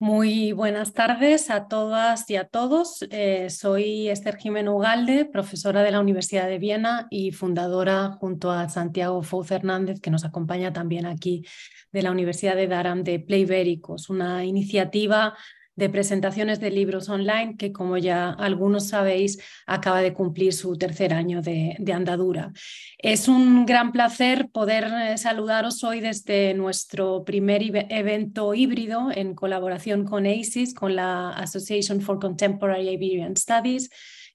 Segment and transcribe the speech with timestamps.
[0.00, 3.04] Muy buenas tardes a todas y a todos.
[3.10, 8.68] Eh, soy Esther Jiménez Ugalde, profesora de la Universidad de Viena y fundadora junto a
[8.68, 11.44] Santiago Fouz Hernández, que nos acompaña también aquí
[11.90, 15.34] de la Universidad de Durham de Playbéricos, una iniciativa
[15.78, 21.14] de presentaciones de libros online que, como ya algunos sabéis, acaba de cumplir su tercer
[21.14, 22.52] año de, andadura.
[22.98, 30.04] Es un gran placer poder eh, saludaros hoy desde nuestro primer evento híbrido en colaboración
[30.04, 33.88] con ACES, con la Association for Contemporary Iberian Studies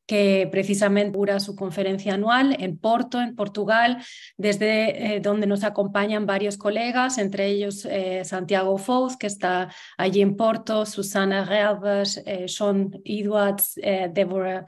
[0.05, 4.03] que precisamente dura su conferencia anual en Porto, en Portugal,
[4.37, 10.21] desde eh, donde nos acompañan varios colegas, entre ellos eh, Santiago Fouz, que está allí
[10.21, 13.75] en Porto, Susana Reavas, eh, Sean Edwards,
[14.11, 14.65] Deborah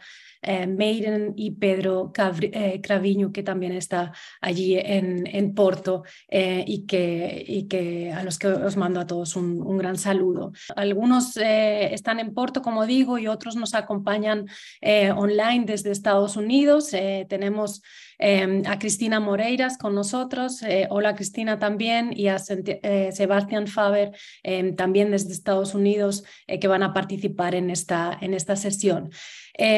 [0.67, 8.11] Maiden y Pedro Craviño, que también está allí en, en Porto y, que, y que
[8.11, 10.51] a los que os mando a todos un, un gran saludo.
[10.75, 14.45] Algunos están en Porto, como digo, y otros nos acompañan
[14.81, 16.93] online desde Estados Unidos.
[16.93, 17.81] Eh, tenemos
[18.17, 20.61] em, a Cristina Moreiras con nosotros.
[20.63, 24.11] Eh, hola Cristina también y a eh, Sebastián Faber
[24.43, 29.09] em, también desde Estados Unidos que van a participar en esta, en esta sesión.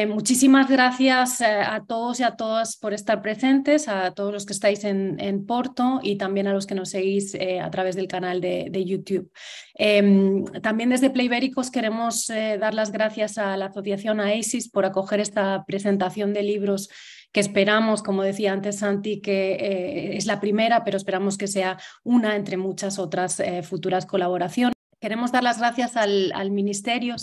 [0.08, 4.84] Muchísimas gracias a todos y a todas por estar presentes, a todos los que estáis
[4.84, 9.30] en, Porto y también a los que nos seguís a través del canal de, YouTube.
[9.74, 15.64] Em, también desde Playbéricos queremos dar las gracias a la asociación AESIS por acoger esta
[15.64, 16.88] presentación de libros
[17.32, 21.78] que esperamos, como decía antes Santi, que eh, es la primera, pero esperamos que sea
[22.02, 24.77] una entre muchas otras eh, futuras colaboraciones.
[25.00, 27.14] Queremos dar las gracias al, Ministerio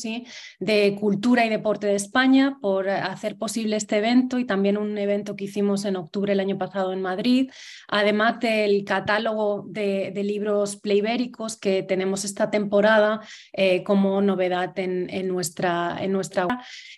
[0.59, 5.35] de Cultura y Deporte de España por hacer posible este evento y también un evento
[5.35, 7.51] que hicimos en octubre el año pasado en Madrid,
[7.89, 13.19] además del catálogo de, libros playbéricos que tenemos esta temporada
[13.51, 16.47] eh, como novedad en, nuestra, en nuestra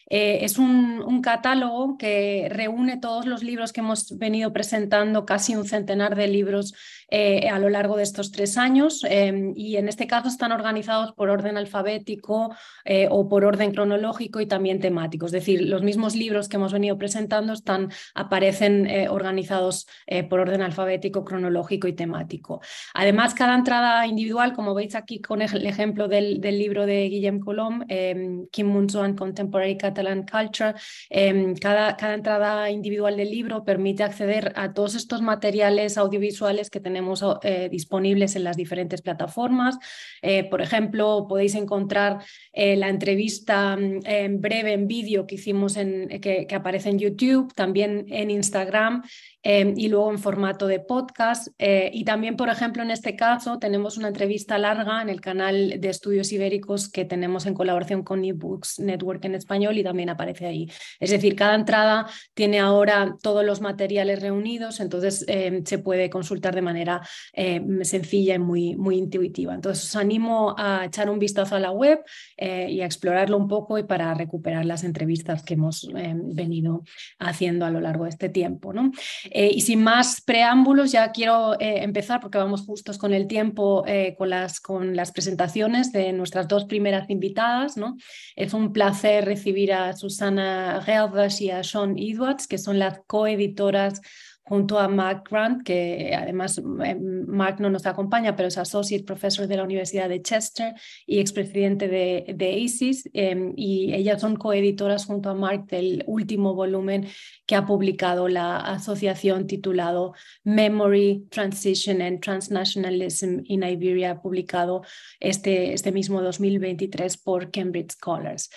[0.09, 5.66] eh, es un, catálogo que reúne todos los libros que hemos venido presentando, casi un
[5.66, 6.73] centenar de libros
[7.09, 11.13] eh, a lo largo de estos tres años em, y en este caso están organizados
[11.13, 12.53] por orden alfabético
[12.84, 15.25] eh, o por orden cronológico y también temático.
[15.25, 19.88] Es decir, los mismos libros que hemos venido presentando están, aparecen eh, organizados
[20.29, 22.62] por orden alfabético, cronológico y temático.
[22.94, 27.84] Además, cada entrada individual, como veis aquí con el ejemplo del, libro de Guillem Colom,
[27.88, 30.73] em, Kim Munzoan Contemporary Catalan Culture,
[31.09, 36.79] em, cada, cada entrada individual del libro permite acceder a todos estos materiales audiovisuales que
[36.79, 39.78] tenemos tenemos eh, disponibles en las diferentes plataformas.
[40.24, 45.78] Eh, por ejemplo, podéis encontrar eh, la entrevista mm, en breve en vídeo que hicimos
[45.78, 49.03] en, que, aparece en YouTube, también en Instagram
[49.44, 51.50] Em, y luego en formato de podcast.
[51.59, 55.80] Eh, y también, por ejemplo, en este caso tenemos una entrevista larga en el canal
[55.80, 60.47] de estudios ibéricos que tenemos en colaboración con eBooks Network en español y también aparece
[60.47, 60.70] ahí.
[61.00, 66.56] Es decir, cada entrada tiene ahora todos los materiales reunidos, entonces em, se puede consultar
[66.56, 69.53] de manera em, sencilla y muy, muy intuitiva.
[69.53, 72.03] Entonces os animo a echar un vistazo a la web
[72.38, 76.84] eh, y a explorarlo un poco y para recuperar las entrevistas que hemos venido
[77.20, 78.74] haciendo a lo largo de este tiempo.
[78.74, 78.92] ¿no?
[79.40, 83.84] Eh, y sin más preámbulos, ya quiero eh, empezar, porque vamos justos con el tiempo,
[83.86, 87.78] eh, con, las, con las presentaciones de nuestras dos primeras invitadas.
[87.78, 87.97] ¿no?
[88.36, 94.02] Es un placer recibir a Susana Gelvas y a Sean Edwards, que son las coeditoras
[94.47, 99.46] junto a Mark Grant, que además eh, Mark no nos acompaña, pero es Associate Professor
[99.47, 100.74] de la Universidad de Chester
[101.06, 106.53] y expresidente de, de ACES, em, y ellas son coeditoras junto a Mark del último
[106.53, 107.08] volumen
[107.46, 110.13] que ha publicado la asociación titulado
[110.44, 114.84] Memory, Transition and Transnationalism in Iberia, publicado
[115.19, 118.50] este, este mismo 2023 por Cambridge Scholars.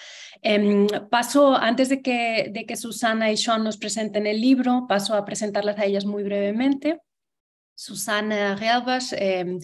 [0.43, 5.15] Em, paso, antes de que, de que Susana y Sean nos presenten el libro, paso
[5.15, 7.01] a presentarlas a ellas muy brevemente.
[7.81, 9.59] Susana Realbas, em,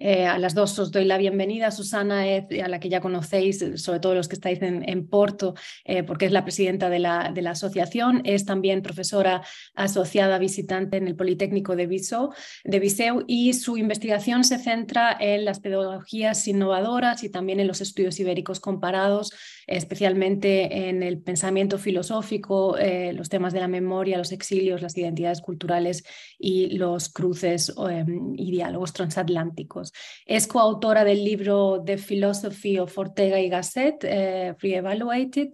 [0.00, 1.70] eh, a las dos os doy la bienvenida.
[1.70, 5.54] Susana es a la que ya conocéis, sobre todo los que estáis en, Porto,
[5.84, 8.22] eh, porque es la presidenta de la, de la, asociación.
[8.24, 9.42] Es también profesora
[9.74, 16.48] asociada visitante en el Politécnico de Viseu y su investigación se centra en las pedagogías
[16.48, 19.32] innovadoras y también en los estudios ibéricos comparados,
[19.70, 25.40] especialmente en el pensamiento filosófico, eh, los temas de la memoria, los exilios, las identidades
[25.40, 26.04] culturales
[26.38, 29.92] y los cruces em, y diálogos transatlánticos.
[30.26, 35.50] Es coautora del libro The Philosophy of Ortega y Gasset, eh, Re-Evaluated,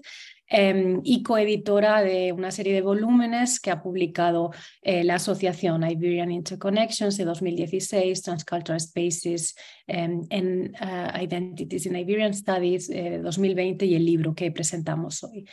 [0.49, 4.53] em, y coeditora de una serie de volúmenes que ha publicado
[4.83, 9.57] eh, la Asociación Iberian Interconnections de 2016, Transcultural Spaces
[9.87, 15.45] em, en uh, Identities in Iberian Studies de 2020 y el libro que presentamos hoy.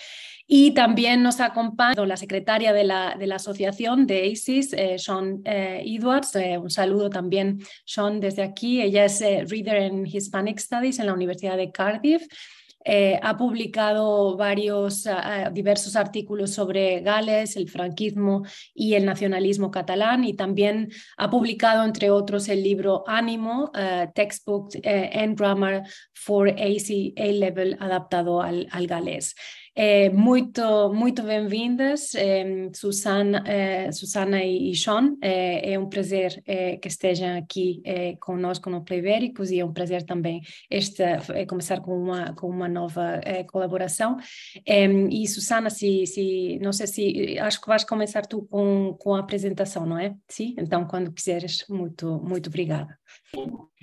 [0.45, 5.41] Y también nos acompaña la secretaria de la, de la asociación de ACES, eh, Sean
[5.45, 6.35] eh, Edwards.
[6.35, 8.81] Eh, un saludo también, Sean, desde aquí.
[8.81, 12.27] Ella es Reader in Hispanic Studies en la Universidad de Cardiff.
[12.85, 15.07] Ha publicado varios,
[15.53, 18.43] diversos artículos sobre Gales, el franquismo
[18.73, 23.71] y el nacionalismo catalán y también ha publicado, entre otros, el libro Ánimo,
[24.13, 25.83] Textbook and Grammar
[26.13, 29.35] for AC A-Level adaptado al, al galés.
[29.75, 35.17] Eh, muito, muito bem-vindas, eh, Susana, eh, Susana e, Sean.
[35.19, 36.43] É, é um prazer
[36.79, 37.81] que estejam aqui
[38.19, 41.17] conosco no Playbéricos e é um prazer também esta,
[41.47, 43.19] começar com uma, com uma nova
[43.51, 44.17] colaboração.
[44.65, 49.19] e Susana, se, se, não sei se, acho que vais começar tu com, com a
[49.19, 50.13] apresentação, não é?
[50.27, 50.53] Sim?
[50.57, 52.97] Então, quando quiseres, muito, muito obrigada.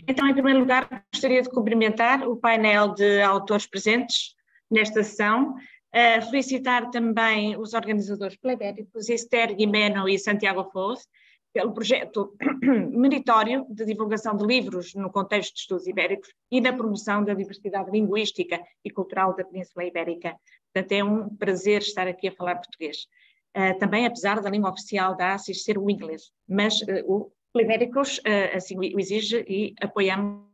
[0.06, 4.34] Então, em primeiro lugar, gostaria de cumprimentar o painel de autores presentes
[4.70, 5.56] nesta sessão,
[5.92, 11.08] Uh, felicitar também os organizadores plebéricos, Esther Guimeno e Santiago Foz,
[11.52, 12.37] pelo projeto
[12.92, 17.90] meritório de divulgação de livros no contexto de estudos ibéricos e na promoção da diversidade
[17.90, 20.37] linguística e cultural da Península Ibérica.
[20.72, 23.08] Portanto, é um prazer estar aqui a falar português.
[23.56, 28.20] Uh, também, apesar da língua oficial da ASIS ser o inglês, mas uh, o Plebéricos
[28.54, 30.44] assim o exige e apoiamos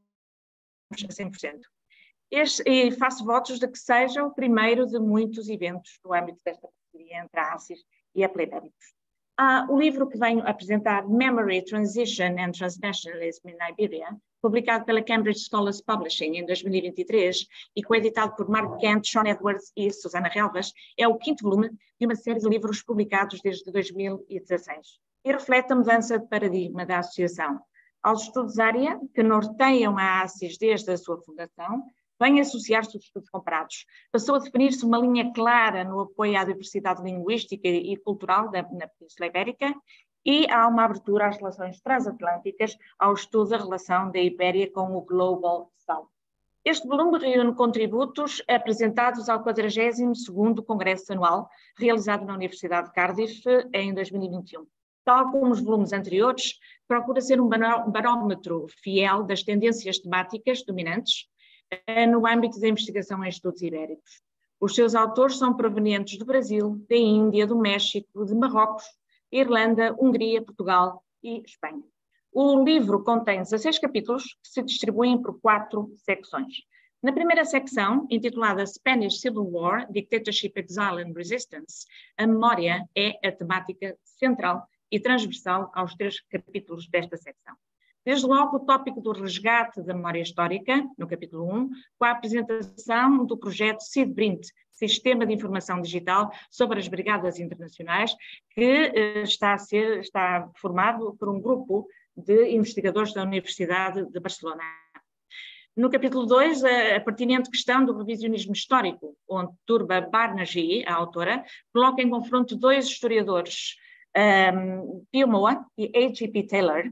[0.90, 1.60] a 100%.
[2.30, 6.68] Este, e faço votos de que seja o primeiro de muitos eventos no âmbito desta
[6.68, 7.84] parceria entre a ACIS
[8.14, 8.96] e a Pledéricos.
[9.38, 15.40] Ah, o livro que venho apresentar, Memory, Transition and Transnationalism in Iberia, publicado pela Cambridge
[15.40, 17.46] Scholars Publishing em 2023
[17.76, 21.70] e coeditado por Mark Kent, Sean Edwards e Susana Relvas, é o quinto volume
[22.00, 27.00] de uma série de livros publicados desde 2016 e reflete a mudança de paradigma da
[27.00, 27.60] associação.
[28.02, 31.82] Aos estudos área que norteiam a ACIS desde a sua fundação,
[32.20, 33.86] vem associar-se aos estudos comparados.
[34.10, 38.88] Passou a definir-se uma linha clara no apoio à diversidade linguística e cultural da, na
[38.88, 39.74] Península Ibérica
[40.24, 45.02] e há uma abertura às relações transatlânticas ao estudo da relação da Ibéria com o
[45.02, 46.08] Global South.
[46.64, 51.48] Este volume reúne contributos apresentados ao 42º Congresso Anual,
[51.78, 54.66] realizado na Universidade de Cardiff em 2021.
[55.04, 56.58] Tal como os volumes anteriores,
[56.88, 61.28] procura ser um barómetro fiel das tendências temáticas dominantes
[62.08, 64.22] no âmbito da investigação em estudos ibéricos.
[64.60, 68.84] Os seus autores são provenientes do Brasil, da Índia, do México, de Marrocos,
[69.30, 71.82] Irlanda, Hungria, Portugal e Espanha.
[72.32, 76.54] O livro contém 16 capítulos que se distribuem por quatro secções.
[77.02, 81.86] Na primeira secção, intitulada Spanish Civil War, Dictatorship, Exile and Resistance,
[82.16, 87.54] a memória é a temática central e transversal aos três capítulos desta secção.
[88.06, 93.26] Desde logo, o tópico do resgate da memória histórica, no capítulo 1, com a apresentação
[93.26, 98.14] do projeto SIDBRINT, Sistema de Informação Digital sobre as Brigadas Internacionais,
[98.50, 104.20] que eh, está, a ser, está formado por um grupo de investigadores da Universidade de
[104.20, 104.62] Barcelona.
[105.76, 112.00] No capítulo 2, a, pertinente questão do revisionismo histórico, onde Turba Barnagi, a autora, coloca
[112.00, 113.74] em confronto dois historiadores,
[114.16, 116.46] um, Pio Moa e A.G.P.
[116.46, 116.84] Taylor,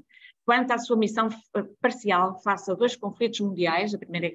[0.44, 4.30] quanto à sua missão eh, parcial face a dois conflitos mundiais, a Primeira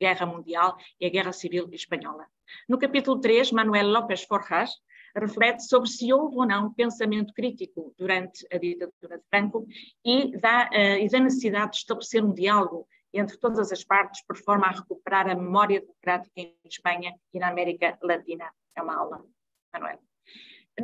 [0.00, 2.26] Guerra Mundial e a Guerra Civil Espanhola.
[2.68, 4.70] No capítulo 3, Manuel López Forjas
[5.14, 9.66] reflete sobre se houve ou não pensamento crítico durante a ditadura de Franco
[10.04, 14.36] e da, uh, e da necessidade de estabelecer um diálogo entre todas as partes por
[14.36, 18.52] forma a recuperar a memória democrática em Espanha e na América Latina.
[18.76, 19.24] É uma aula,
[19.72, 20.09] Manuel.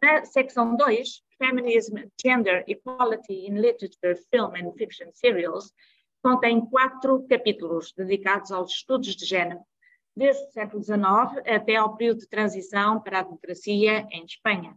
[0.03, 5.73] Na secção 2, Feminism, Gender, Equality in Literature, Film and Fiction Serials,
[6.23, 9.61] contém quatro capítulos dedicados aos estudos de género,
[10.17, 10.99] desde o século XIX
[11.47, 14.77] até ao período de transição para a democracia em Espanha.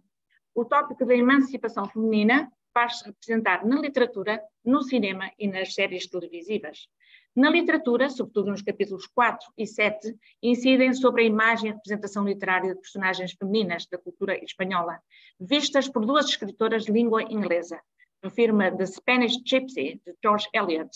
[0.53, 6.87] O tópico da emancipação feminina faz-se representar na literatura, no cinema e nas séries televisivas.
[7.35, 12.73] Na literatura, sobretudo nos capítulos 4 e 7, incidem sobre a imagem e representação literária
[12.73, 14.99] de personagens femininas da cultura espanhola,
[15.39, 17.79] vistas por duas escritoras de língua inglesa.
[18.21, 20.89] Refirma The Spanish Gypsy, de George Eliot,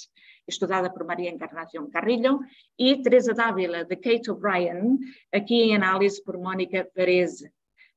[0.47, 2.39] estudada por Maria Encarnación Carrillo,
[2.77, 4.97] e Teresa Dávila, de Kate O'Brien,
[5.31, 7.43] aqui em análise por Mónica Perez.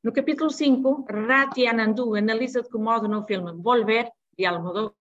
[0.05, 4.95] No capítulo 5, Rati Anandu analisa de que modo no filme Volver, de Almodóvar,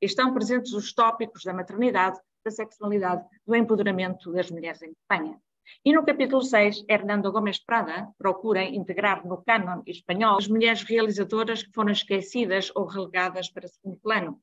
[0.00, 5.40] estão presentes os tópicos da maternidade, da sexualidade, do empoderamento das mulheres em Espanha.
[5.82, 11.62] E no capítulo 6, Hernando Gomes Prada procura integrar no cânon espanhol as mulheres realizadoras
[11.62, 14.40] que foram esquecidas ou relegadas para segundo plano.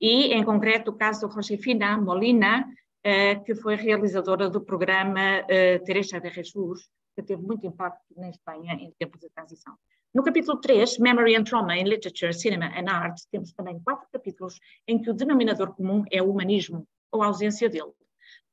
[0.00, 2.66] E, em concreto, o caso de Josefina Molina,
[3.04, 8.30] eh, que foi realizadora do programa eh, Teresa de Jesus, que teve muito impacto na
[8.30, 9.74] Espanha em tempos de transição.
[10.14, 14.58] No capítulo 3, Memory and Trauma in Literature, Cinema and Art, temos também quatro capítulos
[14.88, 17.92] em que o denominador comum é o humanismo, ou ausência dele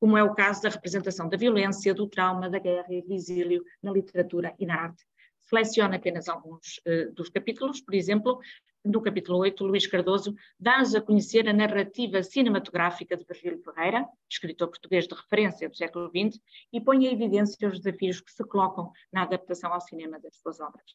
[0.00, 3.62] como é o caso da representação da violência, do trauma, da guerra e do exílio
[3.82, 5.04] na literatura e na arte.
[5.42, 8.40] Seleciono apenas alguns uh, dos capítulos, por exemplo,
[8.82, 14.68] no capítulo 8, Luís Cardoso dá-nos a conhecer a narrativa cinematográfica de Virgílio Ferreira, escritor
[14.68, 16.40] português de referência do século XX,
[16.72, 20.60] e põe em evidência os desafios que se colocam na adaptação ao cinema das suas
[20.60, 20.94] obras.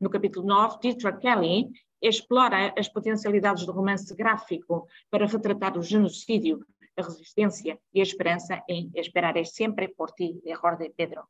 [0.00, 6.64] No capítulo 9, Dietrich Kelly explora as potencialidades do romance gráfico para retratar o genocídio
[6.96, 11.24] a resistência e a esperança em Esperaré sempre por ti, de Jorge Pedro.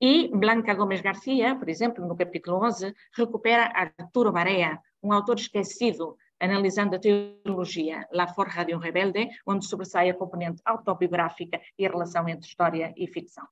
[0.00, 6.16] E Blanca Gomes Garcia, por exemplo, no capítulo 11, recupera Arturo Barea, um autor esquecido,
[6.40, 11.90] analisando a teologia La Forja de um Rebelde, onde sobressai a componente autobiográfica e a
[11.90, 13.46] relação entre história e ficção.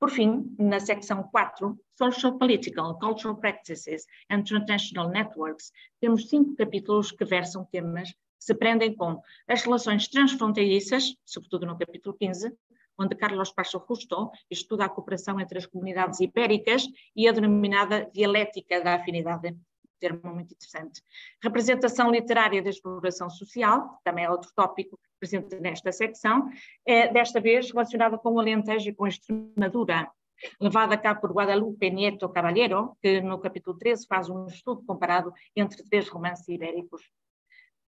[0.00, 7.10] Por fim, na secção 4, Social Political, Cultural Practices and Transnational Networks, temos cinco capítulos
[7.10, 12.52] que versam temas se prendem com as relações transfronteiriças, sobretudo no capítulo 15,
[12.98, 18.82] onde Carlos Pacho Justo estuda a cooperação entre as comunidades ibéricas e a denominada dialética
[18.82, 19.56] da afinidade,
[20.00, 21.02] termo muito interessante.
[21.42, 26.48] Representação literária da exploração social, também é outro tópico presente nesta secção,
[26.86, 30.10] é, desta vez relacionada com o Alentejo e com a Extremadura,
[30.60, 35.82] levada cá por Guadalupe Nieto Caballero, que no capítulo 13 faz um estudo comparado entre
[35.82, 37.02] três romances ibéricos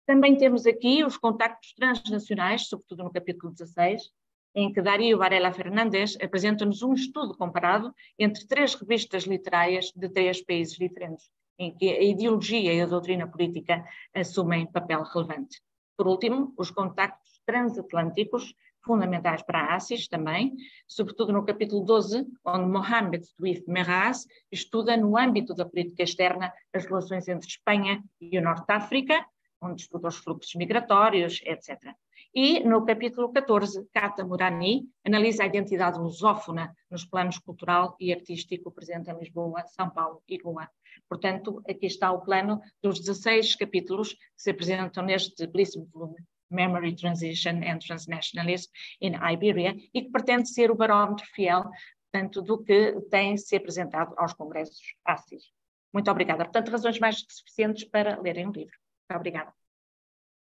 [0.05, 4.11] também temos aqui os contactos transnacionais, sobretudo no capítulo 16,
[4.55, 10.43] em que Dario Varela Fernandes apresenta-nos um estudo comparado entre três revistas literárias de três
[10.43, 13.83] países diferentes, em que a ideologia e a doutrina política
[14.13, 15.61] assumem papel relevante.
[15.97, 18.53] Por último, os contactos transatlânticos,
[18.85, 20.55] fundamentais para a ASIS também,
[20.87, 26.85] sobretudo no capítulo 12, onde Mohamed Douif Meraz estuda no âmbito da política externa as
[26.85, 29.25] relações entre Espanha e o Norte de África,
[29.63, 31.93] onde estuda os fluxos migratórios, etc.
[32.35, 38.71] E no capítulo 14, Cata Murani analisa a identidade lusófona nos planos cultural e artístico
[38.71, 40.67] presente em Lisboa, São Paulo e Goa.
[41.07, 46.17] Portanto, aqui está o plano dos 16 capítulos que se apresentam neste belíssimo volume,
[46.49, 51.69] Memory Transition and Transnationalism in Iberia, e que pretende ser o barómetro fiel
[52.11, 55.51] tanto do que tem se apresentado aos congressos ACIS.
[55.91, 56.45] Muito obrigada.
[56.45, 58.82] Portanto, razões mais que suficientes para lerem o livro.
[59.17, 59.53] Obrigada.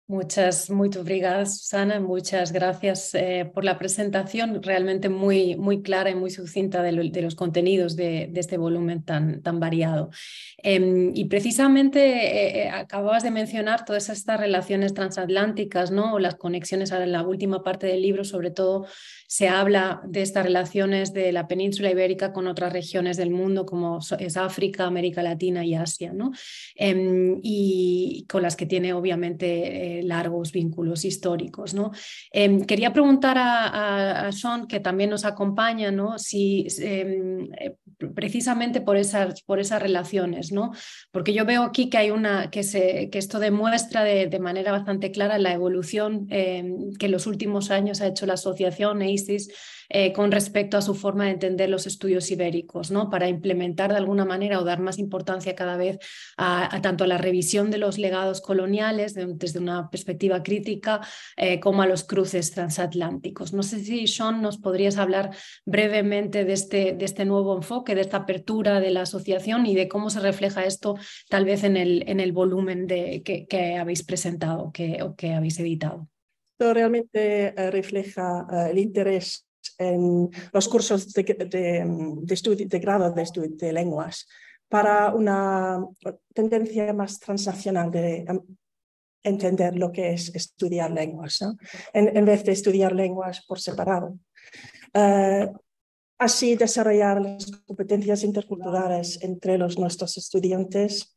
[0.06, 1.98] Muchas, muy obrigada, Susana.
[1.98, 7.34] Muchas gracias eh, por la presentación, realmente muy, muy clara y muy sucinta de, los
[7.34, 10.10] contenidos de, este volumen tan, tan variado.
[10.58, 16.12] Em, y precisamente eh, eh, acababas de mencionar todas estas relaciones transatlánticas, ¿no?
[16.12, 18.86] O las conexiones en la última parte del libro, sobre todo
[19.26, 24.00] se habla de estas relaciones de la península ibérica con otras regiones del mundo, como
[24.18, 26.30] es África, América Latina y Asia, ¿no?
[26.76, 31.74] Em, y con las que tiene obviamente largos vínculos históricos.
[31.74, 31.92] ¿no?
[32.32, 36.18] Em, quería preguntar a, Sean, que también nos acompaña, ¿no?
[36.18, 37.76] si em, eh,
[38.14, 40.72] precisamente por esas, por esas relaciones, ¿no?
[41.12, 44.72] porque yo veo aquí que hay una que, se, que esto demuestra de, de manera
[44.72, 49.48] bastante clara la evolución em, que en los últimos años ha hecho la asociación EISIS
[49.88, 53.10] eh, con respecto a su forma de entender los estudios ibéricos, ¿no?
[53.10, 55.98] para implementar de alguna manera o dar más importancia cada vez
[56.36, 61.00] a, tanto a la revisión de los legados coloniales desde una perspectiva crítica
[61.36, 63.52] eh, como a los cruces transatlánticos.
[63.52, 65.30] No sé si, Sean, nos podrías hablar
[65.64, 69.88] brevemente de este, de este nuevo enfoque, de esta apertura de la asociación y de
[69.88, 70.96] cómo se refleja esto
[71.28, 74.72] tal vez en el, en el volumen que, habéis presentado
[75.02, 76.08] o que habéis editado.
[76.58, 79.44] Esto realmente eh, refleja el interés
[79.78, 84.26] en los cursos de, de, de grado de estudio de lenguas
[84.68, 85.84] para una
[86.34, 88.40] tendencia más transnacional de em,
[89.22, 91.40] entender lo que es estudiar lenguas,
[91.92, 94.18] en, vez de estudiar lenguas por separado.
[94.92, 95.48] Eh,
[96.18, 101.16] así desarrollar las competencias interculturales entre los, nuestros estudiantes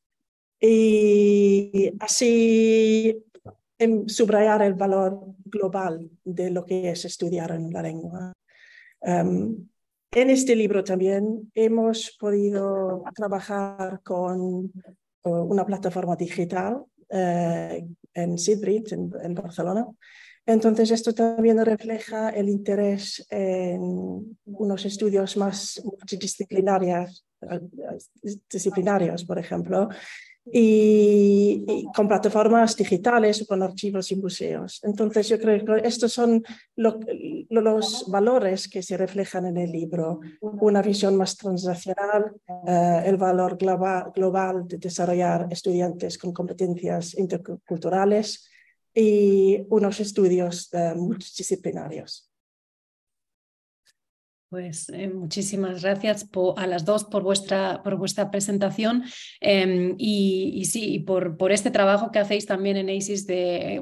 [0.59, 3.23] y así
[3.77, 8.33] em, subrayar el valor global de lo que es estudiar en la lengua.
[9.01, 9.67] Em,
[10.11, 14.71] en este libro también hemos podido trabajar con
[15.23, 19.85] eh, una plataforma digital eh, en Sidbridge, en, Barcelona.
[20.45, 27.25] Entonces, esto también refleja el interés en unos estudios más multidisciplinarios,
[28.49, 29.89] disciplinarios, por ejemplo,
[30.51, 34.79] y, con plataformas digitales con archivos y museos.
[34.83, 36.43] Entonces, yo creo que estos son
[36.75, 40.19] los valores que se reflejan en el libro.
[40.41, 42.33] Una visión más transnacional,
[42.67, 48.49] eh, el valor global, global de desarrollar estudiantes con competencias interculturales
[48.93, 52.26] y unos estudios eh, multidisciplinarios.
[54.49, 56.25] Pues eh, muchísimas gracias
[56.55, 59.03] a las dos por vuestra, por vuestra presentación
[59.41, 63.81] em, y, sí, y por, por, este trabajo que hacéis también en ACIS de,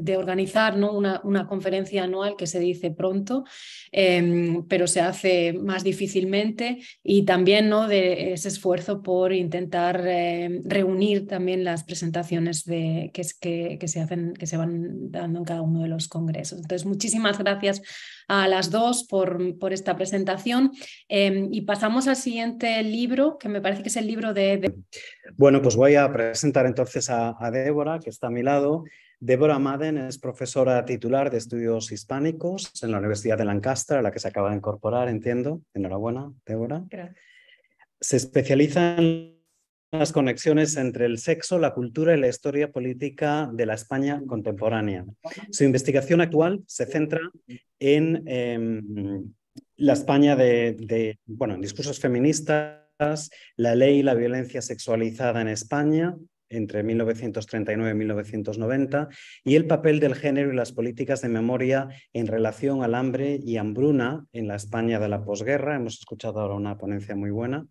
[0.00, 0.92] de, organizar ¿no?
[0.94, 3.44] una, una, conferencia anual que se dice pronto,
[3.92, 7.86] em, pero se hace más difícilmente y también ¿no?
[7.86, 14.00] de ese esfuerzo por intentar em, reunir también las presentaciones de, que, que, que, se
[14.00, 16.60] hacen, que se van dando en cada uno de los congresos.
[16.60, 17.82] Entonces, muchísimas gracias
[18.28, 20.70] a las dos por, por esta presentación.
[21.08, 24.74] Em, y pasamos al siguiente libro, que me parece que es el libro de...
[25.36, 28.84] Bueno, pues voy a presentar entonces a, Débora, que está a mi lado.
[29.18, 34.12] Débora Madden es profesora titular de estudios hispánicos en la Universidad de Lancaster, a la
[34.12, 35.62] que se acaba de incorporar, entiendo.
[35.74, 36.84] Enhorabuena, Débora.
[36.88, 37.16] Gracias.
[38.00, 39.37] Se especializa en
[39.90, 45.04] las conexiones entre el sexo, la cultura y la historia política de la España contemporánea.
[45.50, 47.20] Su investigación actual se centra
[47.78, 49.32] en em,
[49.76, 56.16] la España de, bueno, en discursos feministas, la ley y la violencia sexualizada en España,
[56.50, 59.08] entre 1939 y 1990,
[59.44, 63.56] y el papel del género y las políticas de memoria en relación al hambre y
[63.56, 65.76] hambruna en la España de la posguerra.
[65.76, 67.66] Hemos escuchado ahora una ponencia muy buena,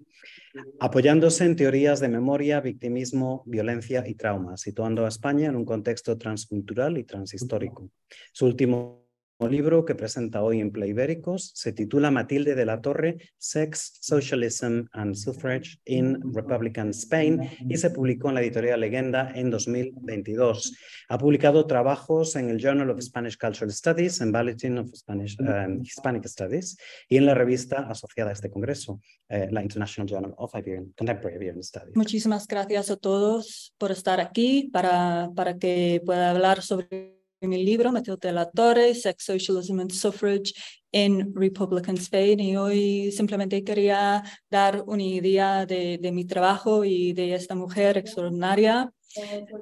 [0.79, 6.17] apoyándose en teorías de memoria, victimismo, violencia y trauma, situando a España en un contexto
[6.17, 7.89] transcultural y transhistórico.
[8.31, 9.06] Su último
[9.45, 15.13] libro que presenta hoy en Playbéricos se titula Matilde de la Torre, Sex, Socialism and
[15.13, 20.75] Suffrage in Republican Spain y se publicó en la editorial Legenda en 2022.
[21.09, 25.83] Ha publicado trabajos en el Journal of Spanish Cultural Studies, en Bulletin of Spanish, um,
[25.83, 26.77] Hispanic Studies
[27.07, 31.35] y en la revista asociada a este congreso, eh, la International Journal of Iberian, Contemporary
[31.35, 31.95] Iberian Studies.
[31.95, 37.91] Muchísimas gracias a todos por estar aquí para, para que pueda hablar sobre mi libro,
[37.91, 40.53] Matilde la Torre, Sex, Socialism and Suffrage
[40.91, 42.39] in Republican Spain.
[42.39, 47.97] Y hoy simplemente quería dar una idea de, de mi trabajo y de esta mujer
[47.97, 48.91] extraordinaria.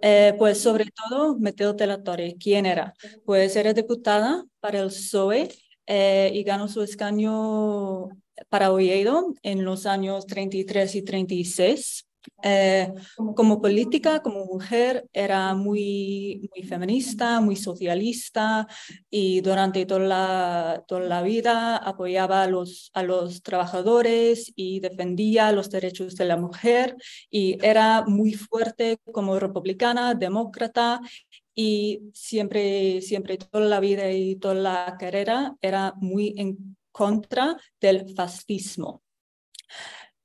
[0.02, 2.94] Eh, pues sobre todo, Matilde la Torre, ¿quién era?
[3.26, 5.50] Pues era diputada para el PSOE
[5.88, 8.10] eh, y ganó su escaño
[8.50, 12.05] para Oviedo en los años 33 y 36.
[12.44, 12.92] Eh,
[13.36, 18.68] como política, como mujer, era muy, muy feminista, muy socialista
[19.10, 25.52] y durante toda la, toda la vida apoyaba a los, a los trabajadores y defendía
[25.52, 26.96] los derechos de la mujer
[27.30, 31.02] y era muy fuerte como republicana, demócrata
[31.56, 38.14] y siempre, siempre toda la vida y toda la carrera era muy en contra del
[38.14, 39.02] fascismo.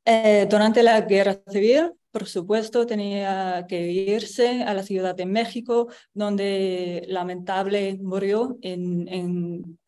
[0.04, 5.88] Eh, durante la guerra civil, por supuesto, tenía que irse a la Ciudad de México,
[6.12, 9.78] donde lamentable murió en, en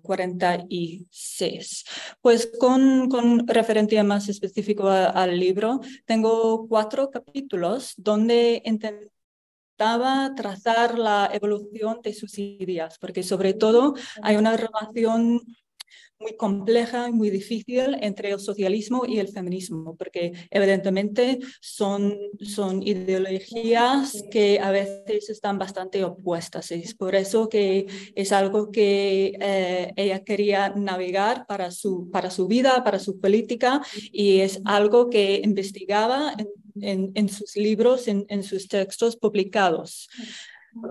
[0.00, 1.84] 46.
[1.86, 1.90] Eh,
[2.22, 11.28] pues con, con referencia más específico al libro, tengo cuatro capítulos donde intentaba trazar la
[11.32, 15.42] evolución de sus ideas, porque sobre todo hay una relación
[16.18, 22.82] muy compleja y muy difícil entre el socialismo y el feminismo, porque evidentemente son, son
[22.82, 26.70] ideologías que a veces están bastante opuestas.
[26.70, 32.46] Es por eso que es algo que eh, ella quería navegar para su, para su
[32.46, 36.34] vida, para su política, y es algo que investigaba
[36.80, 40.08] en, en, sus libros, en, en sus textos publicados.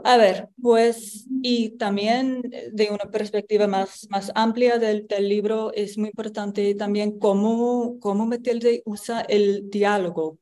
[0.03, 5.97] A ver, pues, y también de una perspectiva más, más amplia del, del libro, es
[5.97, 10.39] muy importante también cómo, cómo Matilde usa el diálogo,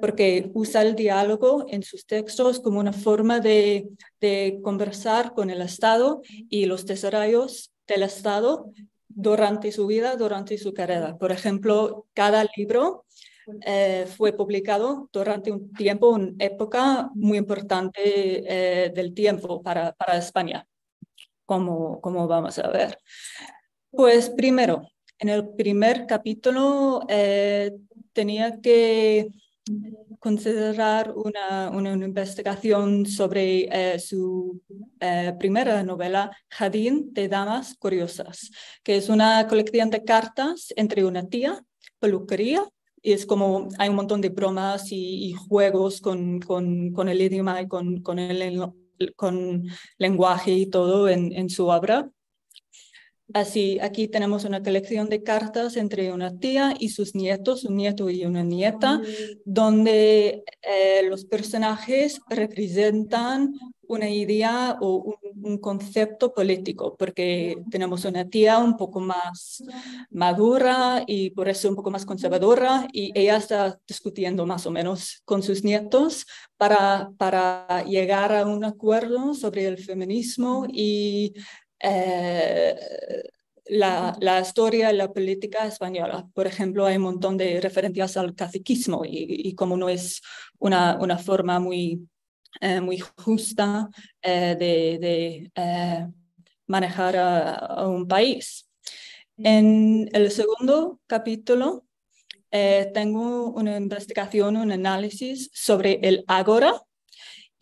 [0.00, 3.88] porque usa el diálogo en sus textos como una forma de,
[4.20, 8.70] de conversar con el Estado y los desarrollos del Estado
[9.08, 11.18] durante su vida, durante su carrera.
[11.18, 13.04] Por ejemplo, cada libro
[13.62, 20.16] eh, fue publicado durante un tiempo, una época muy importante eh, del tiempo para, para
[20.16, 20.66] España,
[21.44, 22.98] como, como vamos a ver.
[23.90, 27.72] Pues primero, en el primer capítulo eh,
[28.12, 29.28] tenía que
[30.18, 34.60] considerar una, una, investigación sobre su
[35.38, 38.50] primera novela, Jardín de Damas Curiosas,
[38.82, 41.62] que es una colección de cartas entre una tía,
[42.00, 42.66] peluquería,
[43.02, 47.68] es como hay un montón de bromas y, juegos con, con, con, el idioma y
[47.68, 48.60] con, con el
[49.16, 49.64] con
[49.98, 52.10] lenguaje y todo en, en su obra.
[53.32, 58.10] Así, aquí tenemos una colección de cartas entre una tía y sus nietos, un nieto
[58.10, 59.00] y una nieta,
[59.44, 63.52] donde eh, los personajes representan
[63.90, 69.62] una idea o un, concepto político, porque tenemos una tía un poco más
[70.10, 75.22] madura y por eso un poco más conservadora, y ella está discutiendo más o menos
[75.24, 76.26] con sus nietos
[76.56, 81.34] para, para llegar a un acuerdo sobre el feminismo y
[81.80, 82.76] eh,
[83.66, 86.28] la, la, historia y la política española.
[86.34, 90.20] Por ejemplo, hay un montón de referencias al caciquismo y, y como no es
[90.58, 92.06] una, una forma muy,
[92.60, 93.88] eh, muy justa
[94.22, 96.12] eh, de, de
[96.66, 98.68] manejar a, un país.
[99.36, 101.84] En el segundo capítulo
[102.50, 106.82] tengo una investigación, un análisis sobre el Ágora,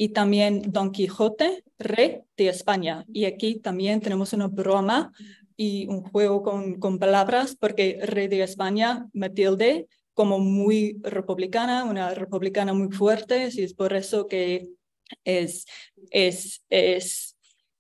[0.01, 3.05] y también Don Quijote, rey de España.
[3.13, 5.13] Y aquí también tenemos una broma
[5.57, 12.15] y un juego con, con palabras, porque rey de España, Matilde, como muy republicana, una
[12.15, 14.69] republicana muy fuerte, y es por eso que
[15.25, 15.67] es,
[16.11, 17.37] es, es,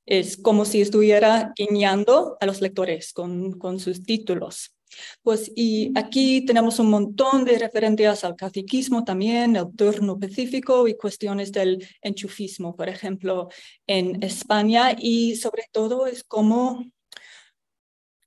[0.07, 4.75] es como si estuviera guiñando a los lectores con, con sus títulos.
[5.23, 10.97] Pues y aquí tenemos un montón de referencias al caciquismo también, el turno pacífico y
[10.97, 13.49] cuestiones del enchufismo, por ejemplo,
[13.87, 16.85] en España y sobre todo es cómo,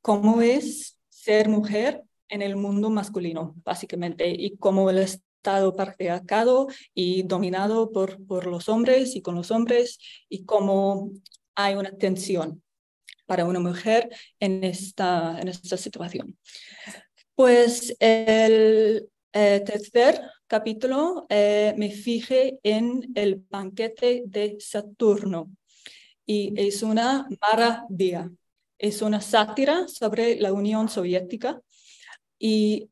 [0.02, 5.00] cómo es ser mujer en el mundo masculino, básicamente, y cómo el
[5.41, 9.97] Estado patriarcado y dominado por, por los hombres y con los hombres
[10.30, 11.10] y cómo
[11.56, 12.62] hay una tensión
[13.25, 14.08] para una mujer
[14.39, 16.38] en esta, en esta situación.
[17.34, 25.49] Pues el eh, tercer capítulo eh, me fije en el banquete de Saturno
[26.23, 28.30] y es una maravilla.
[28.77, 31.60] Es una sátira sobre la Unión Soviética
[32.38, 32.91] y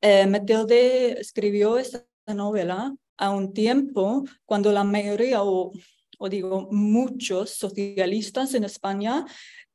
[0.00, 5.72] eh, Matilde escribió esta novela a un tiempo cuando la mayoría o
[6.28, 9.24] digo muchos socialistas en España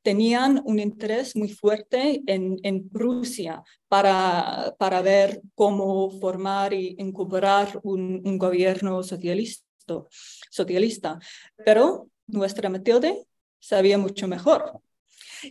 [0.06, 7.80] tenían un interés muy fuerte en, en Prusia para, para ver cómo formar y incorporar
[7.82, 9.66] un, un gobierno socialista,
[10.52, 11.20] socialista.
[11.66, 13.26] Pero nuestra Matilde
[13.60, 14.80] sabía mucho mejor.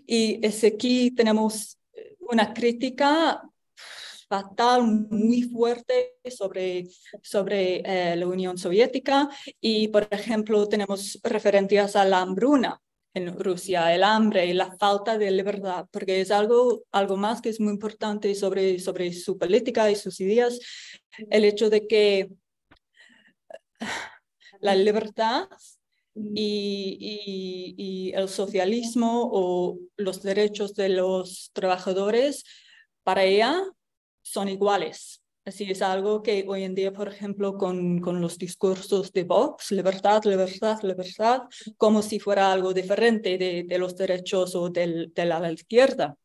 [0.07, 1.77] Y es aquí tenemos
[2.21, 3.43] una crítica
[4.29, 6.89] fatal, muy fuerte sobre,
[7.23, 9.29] sobre eh, la Unión Soviética.
[9.61, 12.81] Y, por ejemplo, tenemos referencias a la hambruna
[13.15, 17.49] en Rusia, el hambre y la falta de libertad, porque es algo, algo más que
[17.49, 20.59] es muy importante sobre, sobre su política y sus ideas,
[21.31, 22.31] el hecho de que
[24.61, 25.49] la libertad
[26.17, 32.45] y, y, y, el socialismo o los derechos de los trabajadores,
[33.05, 33.63] para ella
[34.25, 35.23] son iguales.
[35.47, 39.73] Así es algo que hoy en día, por ejemplo, con, con los discursos de Vox,
[39.73, 41.43] libertad, libertad, libertad,
[41.77, 46.17] como si fuera algo diferente de, de los derechos o del, de la izquierda.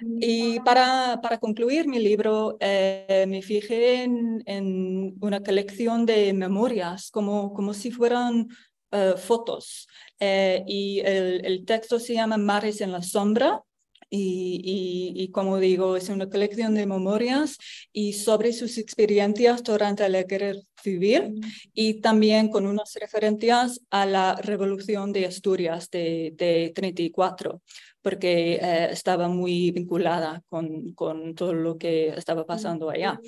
[0.00, 7.10] Y para, para concluir mi libro, eh, me fijé en, en, una colección de memorias,
[7.10, 8.46] como, como si fueran
[8.92, 9.88] eh, fotos.
[10.20, 13.62] Eh, y el, el, texto se llama Mares en la Sombra
[14.08, 17.58] y, como digo, es una colección de memorias
[17.92, 21.40] y sobre sus experiencias durante la guerra civil
[21.74, 27.60] y también con unas referencias a la revolución de Asturias de, de 34
[28.02, 33.18] porque eh, estaba muy vinculada con, con, todo lo que estaba pasando allá.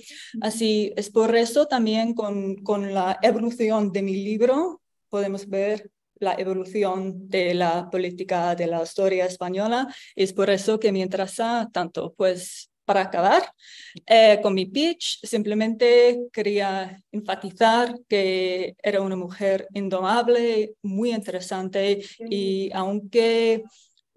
[0.40, 6.34] Así es por eso también con, con la evolución de mi libro podemos ver la
[6.34, 9.86] evolución de la política de la historia española.
[10.14, 12.14] Es por eso que me interesa tanto.
[12.16, 13.42] Pues para acabar
[14.06, 22.70] eh, con mi pitch, simplemente quería enfatizar que era una mujer indomable, muy interesante y
[22.72, 23.62] aunque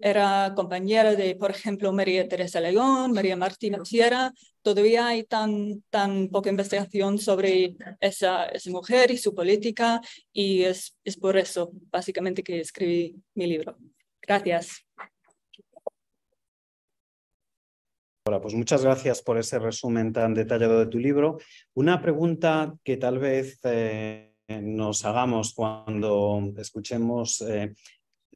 [0.02, 4.32] era compañera de, por ejemplo, María Teresa León, María Martina Sierra.
[4.62, 10.00] Todavía hay tan, tan poca investigación sobre esa, esa mujer y su política
[10.32, 13.76] y es, es por eso básicamente que escribí mi libro.
[14.20, 14.84] Gracias.
[18.40, 21.38] pues muchas gracias por ese resumen tan detallado de tu libro.
[21.74, 27.74] Una pregunta que tal vez eh, nos hagamos cuando escuchemos eh,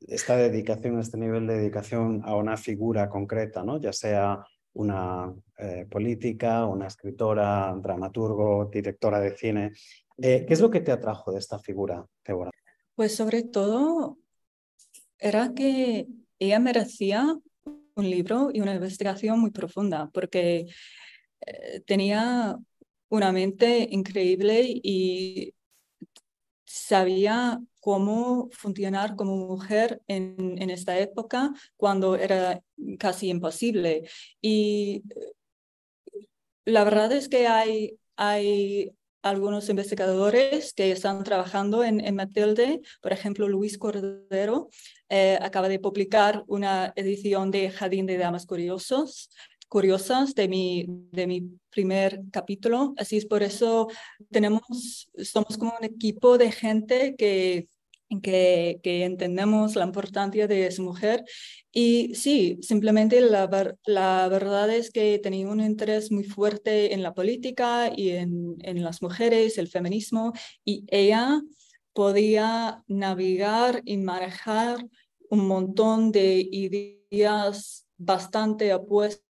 [0.01, 3.81] esta dedicación, este nivel de dedicación a una figura concreta, ¿no?
[3.81, 9.73] ya sea una eh, política, una escritora, dramaturgo, directora de cine.
[10.19, 12.51] ¿Qué es lo que te atrajo de esta figura, Débora?
[12.95, 14.19] Pues sobre todo
[15.19, 17.39] era que ella merecía
[17.95, 20.67] un libro y una investigación muy profunda, porque
[21.41, 22.59] eh, tenía
[23.09, 25.55] una mente increíble y
[26.77, 32.63] sabía cómo funcionar como mujer en, en, esta época cuando era
[32.99, 34.09] casi imposible.
[34.41, 36.27] Y eh,
[36.65, 43.13] la verdad es que hay, hay algunos investigadores que están trabajando en, en Matilde, por
[43.13, 44.69] ejemplo, Luis Cordero,
[45.09, 49.31] eh, acaba de publicar una edición de Jardín de Damas Curiosos,
[49.69, 52.95] curiosas de mi, de mi primer capítulo.
[52.97, 53.89] Así es por eso
[54.31, 57.69] tenemos, somos como un equipo de gente que
[58.23, 61.25] que, entendemos la importancia de esa mujer.
[61.73, 63.49] Y sí, simplemente la,
[63.85, 68.83] la verdad es que tenía un interés muy fuerte en la política y en, en
[68.83, 70.33] las mujeres, el feminismo,
[70.65, 71.41] y ella
[71.93, 74.87] podía navegar y manejar
[75.31, 79.26] un montón de ideas bastante opuestas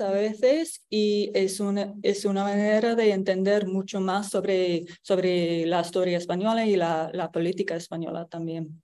[0.00, 5.80] a veces y es una, es una manera de entender mucho más sobre, sobre la
[5.80, 8.82] historia española y la, la política española también.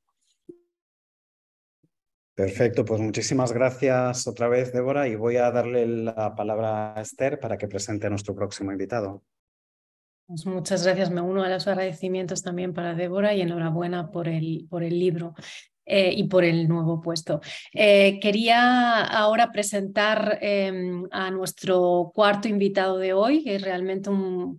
[2.35, 7.41] Perfecto, pues muchísimas gracias otra vez, Débora, y voy a darle la palabra a Esther
[7.41, 9.23] para que presente a nuestro próximo invitado.
[10.27, 14.67] Pues muchas gracias, me uno a los agradecimientos también para Débora y enhorabuena por el,
[14.69, 15.35] por el libro.
[15.89, 17.41] Eh, y por el nuevo puesto.
[17.73, 23.45] Eh, quería ahora presentar em, a nuestro cuarto invitado de hoy.
[23.47, 24.57] Es realmente un,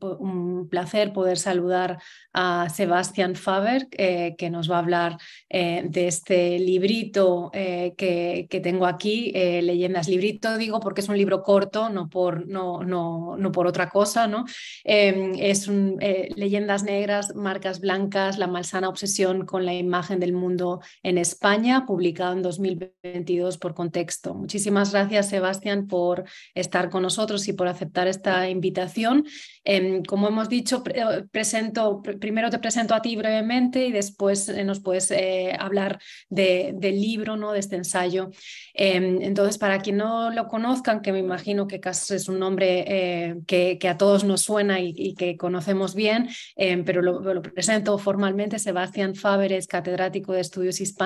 [0.70, 1.98] placer poder saludar
[2.34, 5.18] a Sebastián Faber, eh, que nos va a hablar
[5.50, 10.08] de este librito que, que, tengo aquí, Leyendas.
[10.08, 14.28] Librito digo porque es un libro corto, no por, no, no, no por otra cosa.
[14.28, 14.46] ¿no?
[14.84, 15.98] Em, es un,
[16.36, 22.34] Leyendas Negras, Marcas Blancas, la malsana obsesión con la imagen del mundo en España, publicado
[22.34, 24.34] en 2022 por Contexto.
[24.34, 29.26] Muchísimas gracias, Sebastián, por estar con nosotros y por aceptar esta invitación.
[29.70, 34.64] Em, como hemos dicho, eh, presento, primero te presento a ti brevemente y después eh,
[34.64, 36.00] nos puedes eh, hablar
[36.30, 37.52] del libro, ¿no?
[37.52, 38.30] de este ensayo.
[38.74, 43.78] Em, entonces, para quien no lo conozcan, que me imagino que es un nombre que,
[43.78, 48.60] que, a todos nos suena y, que conocemos bien, em, pero lo, lo presento formalmente.
[48.60, 50.98] Sebastián Faber es catedrático de estudios hispanos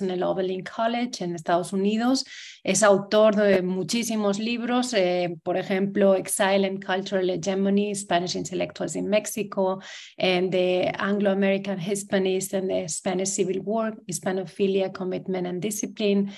[0.00, 2.24] en el Oberlin College en Estados Unidos.
[2.62, 9.08] Es autor de muchísimos libros, eh, por ejemplo, Exile and Cultural Hegemony, Spanish Intellectuals in
[9.08, 9.80] Mexico,
[10.18, 10.68] and the
[11.00, 16.30] Anglo-American Hispanists and the Spanish Civil War, Hispanophilia, Commitment and Discipline.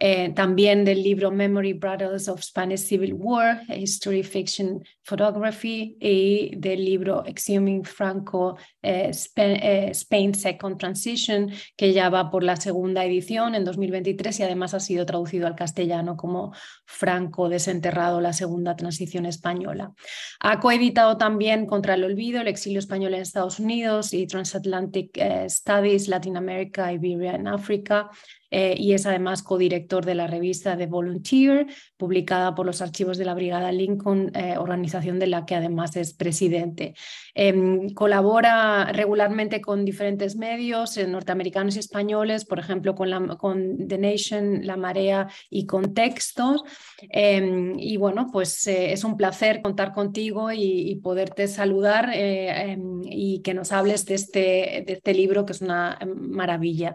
[0.00, 6.84] Eh, también del libro Memory Brothers of Spanish Civil War, History Fiction Photography, y del
[6.84, 13.54] libro Exhuming Franco, eh, eh, Spain, Second Transition, que ya va por la segunda edición
[13.54, 16.52] en 2023 y además ha sido traducido al castellano como
[16.84, 19.92] Franco desenterrado, la segunda transición española.
[20.40, 25.18] Ha coeditado también Contra el Olvido, el exilio español en Estados Unidos y Transatlantic
[25.48, 28.10] Studies, Latin America, Iberia en África.
[28.50, 31.66] Eh, y es además codirector de la revista The Volunteer,
[31.98, 36.14] publicada por los archivos de la Brigada Lincoln, eh, organización de la que además es
[36.14, 36.94] presidente.
[37.34, 43.88] Em, colabora regularmente con diferentes medios eh, norteamericanos y españoles, por ejemplo, con, la, con,
[43.88, 46.62] The Nation, La Marea y Contextos.
[47.10, 53.54] Em, y bueno, pues es un placer contar contigo y, poderte saludar em, y que
[53.54, 56.94] nos hables de este, de este libro que es una maravilla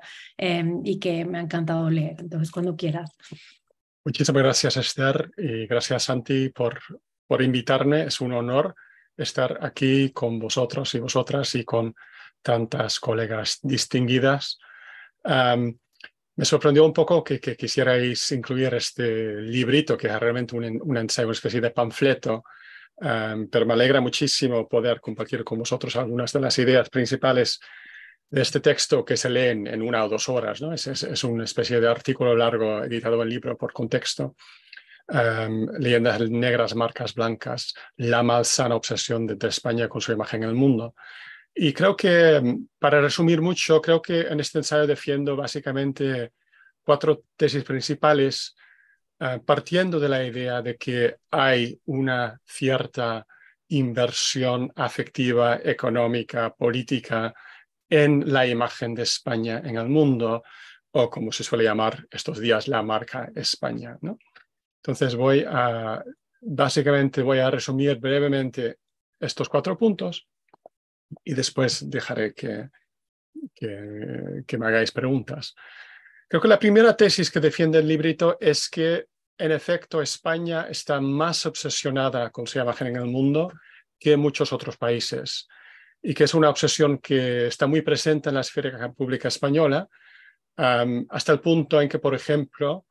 [0.84, 2.18] y que me encantado leer.
[2.20, 3.12] Entonces, cuando quieras.
[4.06, 6.80] Muchísimas gracias, Esther, y gracias, Santi, por,
[7.26, 8.04] por invitarme.
[8.04, 8.76] Es un honor
[9.16, 11.96] estar aquí con vosotros y vosotras y con
[12.42, 14.60] tantas colegas distinguidas.
[15.24, 20.98] me sorprendió un poco que, que, quisierais incluir este librito, que es realmente un, un
[20.98, 22.44] ensayo, una especie de panfleto,
[23.00, 27.62] pero me alegra muchísimo poder compartir con vosotros algunas de las ideas principales
[28.34, 30.60] de este texto que se lee en, una o dos horas.
[30.60, 30.74] ¿no?
[30.74, 34.36] Es, es, una especie de artículo largo editado en libro por contexto.
[35.08, 40.56] Um, leyendas negras, marcas blancas, la malsana obsesión de, España con su imagen en el
[40.56, 40.96] mundo.
[41.54, 46.32] Y creo que, em, para resumir mucho, creo que en este ensayo defiendo básicamente
[46.84, 48.56] cuatro tesis principales
[49.20, 53.28] eh, partiendo de la idea de que hay una cierta
[53.68, 57.32] inversión afectiva, económica, política
[57.96, 60.44] en la imagen de España en el mundo,
[60.94, 64.00] o como se suele llamar estos días, la marca España.
[64.02, 64.18] ¿no?
[64.78, 66.04] Entonces voy a,
[66.42, 68.80] básicamente voy a resumir brevemente
[69.20, 70.28] estos cuatro puntos
[71.24, 72.70] y después dejaré que,
[73.54, 75.54] que, me hagáis preguntas.
[76.28, 79.06] Creo que la primera tesis que defiende el librito es que,
[79.38, 83.54] en efecto, España está más obsesionada con su imagen en el mundo
[84.00, 85.48] que muchos otros países
[86.04, 89.88] y que es una obsesión que está muy presente en la esfera pública española,
[90.56, 92.86] hasta el punto en que, por ejemplo,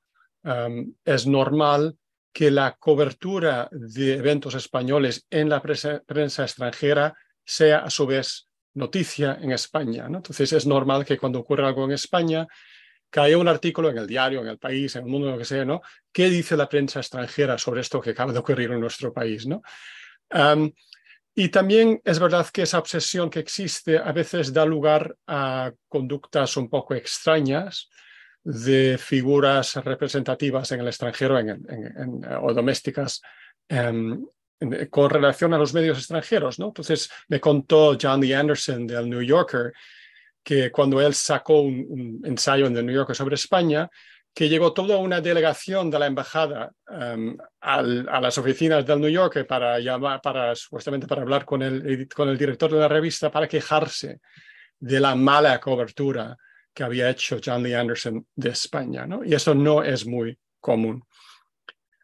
[1.05, 1.97] es normal
[2.33, 9.39] que la cobertura de eventos españoles en la prensa, extranjera sea a su vez noticia
[9.41, 10.09] en España.
[10.09, 10.17] ¿no?
[10.17, 12.47] Entonces es normal que cuando ocurre algo en España,
[13.21, 15.67] haya un artículo en el diario, en el país, en el mundo, lo que sea,
[15.67, 15.83] ¿no?
[16.11, 19.47] ¿Qué dice la prensa extranjera sobre esto que acaba de ocurrir en nuestro país?
[19.47, 19.63] ¿no?
[21.35, 26.57] Y también es verdad que esa obsesión que existe a veces da lugar a conductas
[26.57, 27.89] un poco extrañas
[28.45, 31.39] de figuras representativas en el extranjero
[32.43, 33.23] o domésticas
[33.69, 34.25] em,
[34.91, 36.59] con relación a los medios extranjeros.
[36.59, 36.67] ¿no?
[36.67, 39.73] Entonces me contó John Lee Anderson del New Yorker
[40.43, 43.89] que cuando él sacó un, ensayo en el New Yorker sobre España,
[44.35, 49.47] que llegó toda una delegación de la embajada em, a las oficinas del New Yorker
[49.47, 53.47] para llamar, para supuestamente para hablar con el, con el director de la revista para
[53.47, 54.21] quejarse
[54.79, 56.37] de la mala cobertura
[56.75, 59.23] que había hecho John Lee Anderson de España, ¿no?
[59.23, 61.05] Y eso no es muy común.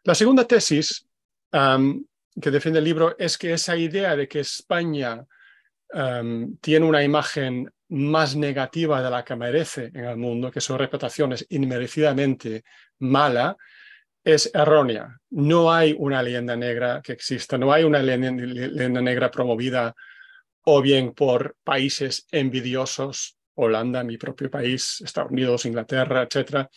[0.03, 1.07] La segunda tesis
[1.51, 5.25] que defiende el libro es que esa idea de que España
[6.61, 11.33] tiene una imagen más negativa de la que merece en el mundo, que su reputación
[11.33, 12.63] es inmerecidamente
[12.99, 13.57] mala,
[14.23, 15.17] es errónea.
[15.31, 19.95] No hay una leyenda negra que exista, no hay una leyenda negra promovida
[20.63, 26.69] o bien por países envidiosos Holanda, mi propio país, Estados Unidos, Inglaterra, etcétera,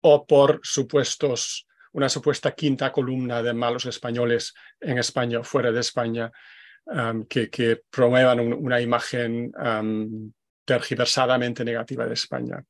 [0.00, 5.80] o por supuestos, una supuesta quinta columna de malos españoles en España o fuera de
[5.80, 6.32] España
[6.86, 10.32] um, que, promuevan una imagen um,
[10.64, 12.64] tergiversadamente negativa de España.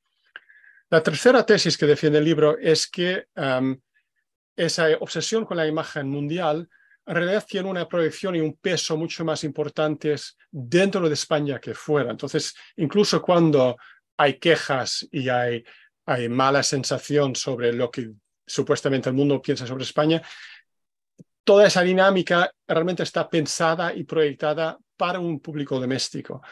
[0.91, 3.79] La tercera tesis que defiende el libro es que um,
[4.55, 6.69] esa obsesión con la imagen mundial
[7.07, 11.75] en realidad tiene una proyección y un peso mucho más importantes dentro de España que
[11.75, 12.11] fuera.
[12.11, 13.77] Entonces, incluso cuando
[14.17, 15.65] hay quejas y hay
[16.29, 18.11] mala sensación sobre lo que
[18.47, 20.23] supuestamente el mundo piensa sobre España,
[21.43, 26.43] toda esa dinámica realmente está pensada y proyectada para un público doméstico.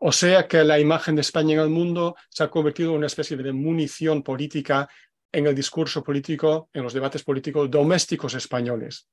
[0.00, 3.06] O sea que la imagen de España en el mundo se ha convertido en una
[3.06, 4.88] especie de munición política
[5.32, 9.08] en el discurso político, en los debates políticos domésticos españoles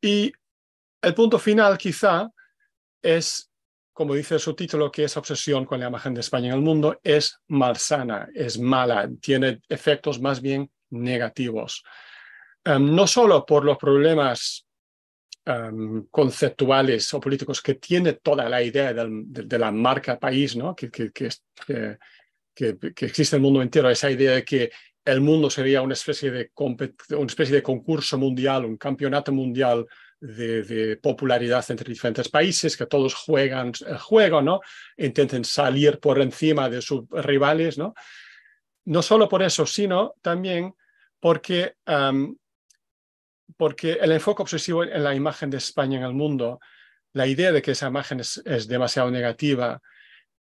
[0.00, 0.32] y
[1.02, 2.28] el punto final quizá
[3.02, 3.50] es,
[3.92, 7.00] como dice su título, que esa obsesión con la imagen de España en el mundo
[7.02, 11.82] es malsana, es mala, tiene efectos más bien negativos.
[12.64, 14.66] no solo por los problemas
[16.10, 20.74] conceptuales o políticos que tiene toda la idea de, la marca país, ¿no?
[20.74, 21.98] que, que, que,
[22.54, 24.70] que, existe en el mundo entero, esa idea de que
[25.04, 29.86] el mundo sería una especie de, una especie de concurso mundial, un campeonato mundial
[30.20, 34.60] de, popularidad entre diferentes países, que todos juegan el juego, ¿no?
[34.96, 37.94] Intenten salir por encima de sus rivales, ¿no?
[38.84, 40.74] No solo por eso, sino también
[41.20, 41.74] porque,
[43.56, 46.60] porque el enfoque obsesivo en la imagen de España en el mundo,
[47.12, 49.80] la idea de que esa imagen es, demasiado negativa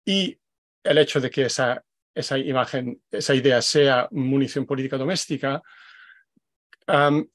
[0.05, 0.39] y
[0.83, 1.83] el hecho de que esa
[2.13, 5.61] esa imagen, esa idea sea munición política doméstica,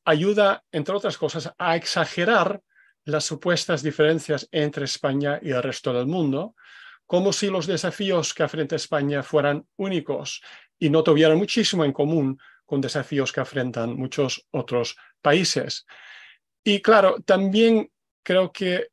[0.05, 2.61] ayuda, entre otras cosas, a exagerar
[3.05, 6.55] las supuestas diferencias entre España y el resto del mundo,
[7.07, 10.43] como si los desafíos que afrenta España fueran únicos
[10.79, 15.87] y no tuvieran muchísimo en común con desafíos que afrentan muchos otros países.
[16.63, 17.91] Y claro, también
[18.23, 18.89] creo que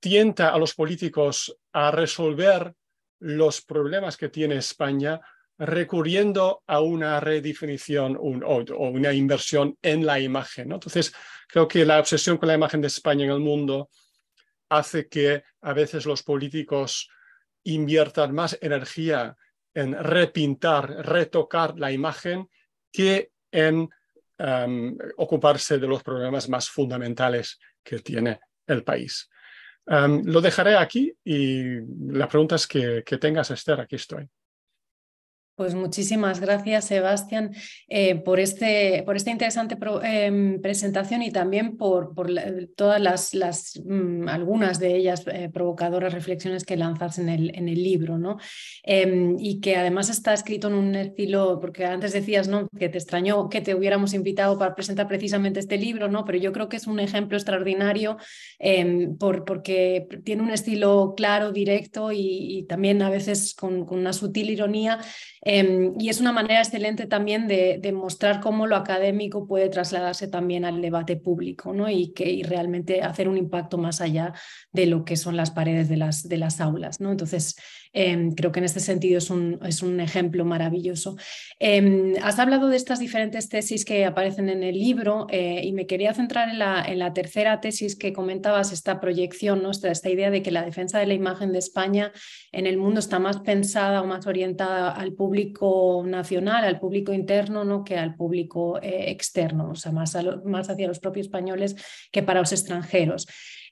[0.00, 2.74] tienta a los políticos a resolver
[3.20, 5.20] los problemas que tiene España
[5.58, 10.72] recurriendo a una redefinición o, una inversión en la imagen.
[10.72, 11.14] Entonces,
[11.48, 13.88] creo que la obsesión con la imagen de España en el mundo
[14.68, 17.08] hace que a veces los políticos
[17.62, 19.36] inviertan más energía
[19.74, 22.48] en repintar, retocar la imagen
[22.92, 23.88] que en
[24.38, 29.28] em, ocuparse de los problemas más fundamentales que tiene el país
[29.86, 31.80] lo dejaré aquí y
[32.12, 34.28] la pregunta es que, que tengas, Esther, aquí estoy.
[35.56, 37.52] Pues muchísimas gracias, Sebastián,
[37.88, 42.28] eh, por, este, por esta interesante em, presentación y también por, por
[42.74, 47.84] todas las, mm, algunas de ellas eh, provocadoras reflexiones que lanzas en el, en el
[47.84, 48.36] libro, ¿no?
[48.82, 52.68] Em, y que además está escrito en un estilo, porque antes decías ¿no?
[52.76, 56.24] que te extrañó que te hubiéramos invitado para presentar precisamente este libro, ¿no?
[56.24, 58.16] Pero yo creo que es un ejemplo extraordinario
[58.58, 64.50] em, por, porque tiene un estilo claro, directo y, también a veces con una sutil
[64.50, 64.98] ironía
[65.46, 70.64] Em, y es una manera excelente también de, mostrar cómo lo académico puede trasladarse también
[70.64, 71.90] al debate público ¿no?
[71.90, 74.32] y, que, realmente hacer un impacto más allá
[74.72, 77.00] de lo que son las paredes de las, de las aulas.
[77.00, 77.10] ¿no?
[77.10, 77.56] Entonces,
[77.94, 81.16] em, creo que en este sentido es un, es un ejemplo maravilloso.
[81.58, 85.86] Em, has hablado de estas diferentes tesis que aparecen en el libro eh, y me
[85.86, 89.70] quería centrar en la, en la, tercera tesis que comentabas, esta proyección, ¿no?
[89.70, 92.12] esta, esta idea de que la defensa de la imagen de España
[92.52, 97.64] en el mundo está más pensada o más orientada al público nacional, al público interno,
[97.64, 97.84] ¿no?
[97.84, 101.76] que al público eh, externo, o sea, más, más hacia los propios españoles
[102.10, 103.26] que para los extranjeros.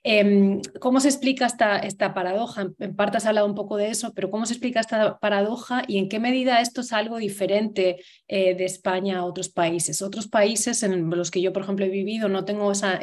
[0.05, 2.67] Em, ¿Cómo se explica esta, esta paradoja?
[2.77, 5.97] En parte has hablado un poco de eso, pero ¿cómo se explica esta paradoja y
[5.97, 10.01] en qué medida esto es algo diferente eh, de España a otros países?
[10.01, 12.99] Otros países en los que yo, por ejemplo, he vivido, no tengo esa,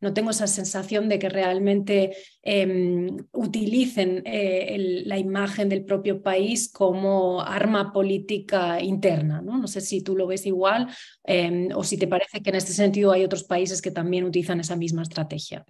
[0.00, 6.70] no tengo esa sensación de que realmente em, utilicen eh, la imagen del propio país
[6.70, 9.40] como arma política interna.
[9.40, 10.88] No, no sé si tú lo ves igual
[11.24, 14.60] em, o si te parece que en este sentido hay otros países que también utilizan
[14.60, 15.64] esa misma estrategia.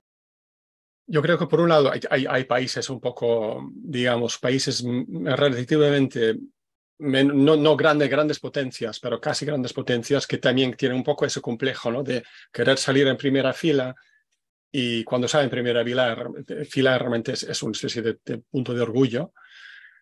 [1.12, 6.36] Yo creo que por un lado hay, países un poco, digamos, países relativamente,
[7.00, 11.40] no, no, grandes, grandes potencias, pero casi grandes potencias que también tienen un poco ese
[11.40, 12.04] complejo ¿no?
[12.04, 13.92] de querer salir en primera fila
[14.70, 16.30] y cuando sale en primera fila,
[16.68, 18.14] fila realmente es, una especie de,
[18.48, 19.32] punto de orgullo.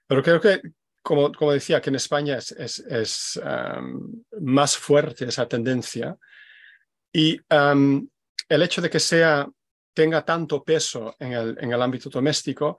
[0.07, 0.61] Pero creo que,
[1.03, 6.19] como, como decía, que en España es, es, um, más fuerte esa tendencia
[7.11, 8.07] y um,
[8.47, 9.49] el hecho de que sea
[9.99, 12.78] tenga tanto peso en el, en el ámbito doméstico,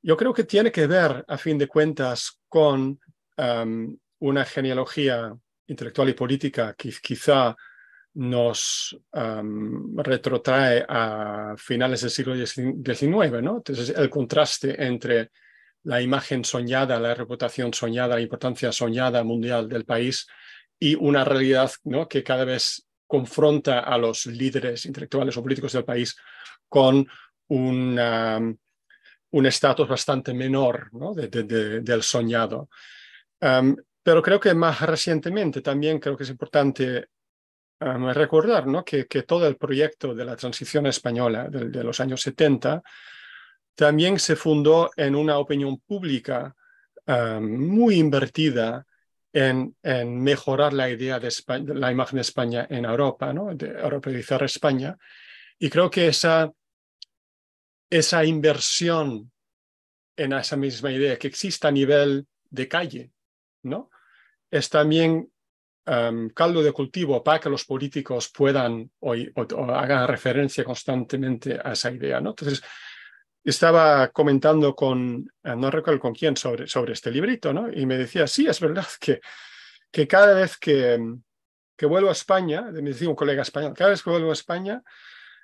[0.00, 2.98] yo creo que tiene que ver, a fin de cuentas, con
[3.36, 5.36] um, una genealogía
[5.66, 7.54] intelectual y política que quizá
[8.14, 13.34] nos um, retrotrae a finales del siglo XIX.
[13.34, 15.32] Entonces, el contraste entre
[15.82, 20.26] la imagen soñada, la reputación soñada, la importancia soñada mundial del país
[20.78, 22.08] y una realidad ¿no?
[22.08, 26.16] que cada vez confronta a los líderes intelectuales o políticos del país
[26.68, 27.06] con
[27.48, 28.58] un
[29.46, 31.14] estatus bastante menor ¿no?
[31.14, 32.68] del soñado.
[33.38, 37.08] pero creo que más recientemente también creo que es importante
[37.78, 38.84] recordar ¿no?
[38.84, 42.82] que, que, todo el proyecto de la transición española de, los años 70
[43.74, 46.54] también se fundó en una opinión pública
[47.40, 48.84] muy invertida
[49.36, 51.30] en, mejorar la idea de,
[51.74, 53.54] la imagen de España en Europa, ¿no?
[53.54, 54.96] de europeizar España.
[55.58, 56.50] Y creo que esa,
[57.90, 59.30] esa inversión
[60.16, 63.12] en esa misma idea que existe a nivel de calle,
[63.64, 63.90] ¿no?
[64.50, 65.30] Es también
[65.86, 69.12] um, caldo de cultivo para que los políticos puedan o,
[69.74, 72.30] hagan referencia constantemente a esa idea, ¿no?
[72.30, 72.62] Entonces,
[73.50, 77.70] estaba comentando con, eh, no recuerdo con quién, sobre, sobre este librito, ¿no?
[77.72, 79.20] Y me decía, sí, es verdad que,
[79.90, 80.98] que cada vez que,
[81.76, 84.82] que vuelvo a España, me decía un colega español, cada vez que vuelvo a España,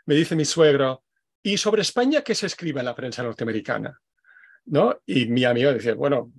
[0.07, 1.05] me dice mi suegro,
[1.43, 3.97] ¿y sobre España qué se escribe en la prensa norteamericana?
[4.65, 5.01] ¿No?
[5.07, 6.33] Y mi amigo decía, bueno,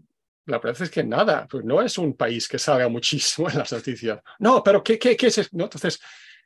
[0.46, 3.72] la verdad es que nada, pues no es un país que salga muchísimo en las
[3.72, 4.20] noticias.
[4.40, 5.50] No, pero ¿qué, qué, qué es eso?
[5.54, 5.66] ¿No?
[5.66, 6.02] Entonces,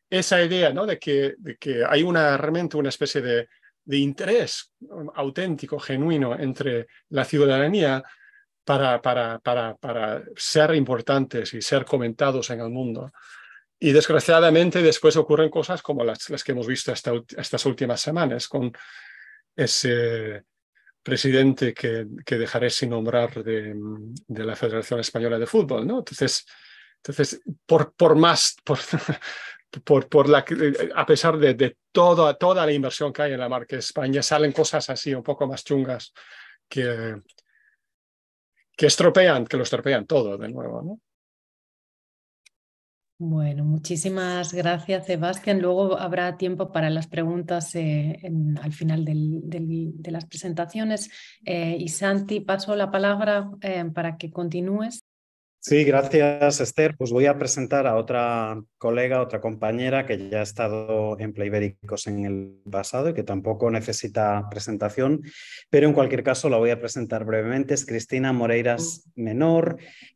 [0.09, 0.86] esa idea ¿no?
[0.86, 3.49] de, que, de que hay una, realmente una especie de,
[3.88, 4.74] de interés
[5.16, 8.04] auténtico, genuino entre la ciudadanía
[8.66, 13.14] para, para, para, para ser importantes y ser comentados en el mundo.
[13.80, 18.74] Y desgraciadamente después ocurren cosas como las, las que hemos visto estas últimas semanas, con
[19.56, 20.44] ese
[21.02, 23.74] presidente que, que dejaré sin nombrar de,
[24.28, 25.88] de, la Federación Española de Fútbol.
[25.88, 26.00] ¿no?
[26.00, 26.46] Entonces,
[26.98, 28.58] entonces por, por más,
[29.84, 30.45] por, por la,
[30.95, 34.51] a pesar de, de toda, toda la inversión que hay en la marca España, salen
[34.51, 36.13] cosas así un poco más chungas
[36.68, 37.22] que,
[38.76, 40.82] que estropean, que lo estropean todo de nuevo.
[40.82, 40.99] ¿no?
[43.20, 45.59] Bueno, muchísimas gracias, Sebastián.
[45.59, 48.22] Luego habrá tiempo para las preguntas eh,
[48.61, 51.09] al final de las presentaciones.
[51.43, 55.03] Eh, y Santi, paso la palabra eh, para que continúes.
[55.68, 56.95] Sí, gracias Esther.
[56.95, 62.07] Pues voy a presentar a otra colega, otra compañera que ya ha estado en Playbéricos
[62.07, 65.24] en el pasado y que tampoco necesita presentación,
[65.70, 67.74] pero en cualquier caso la voy a presentar brevemente.
[67.74, 69.76] Es Cristina Moreiras Menor,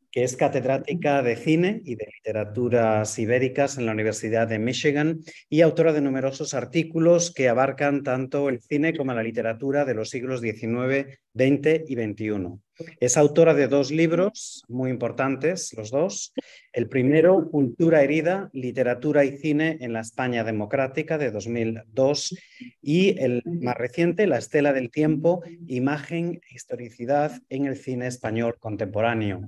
[0.09, 5.59] que es catedrática de cine y de literaturas ibéricas en la Universidad de Michigan y
[5.59, 10.39] autora de numerosos artículos que abarcan tanto el cine como la literatura de los siglos
[10.39, 12.59] XIX, XX y XXI.
[12.99, 16.33] Es autora de dos libros muy importantes, los dos.
[16.73, 22.35] El primero, Cultura herida, literatura y cine en la España democrática de 2002
[22.81, 28.57] y el más reciente, La estela del tiempo, imagen e historicidad en el cine español
[28.59, 29.41] contemporáneo.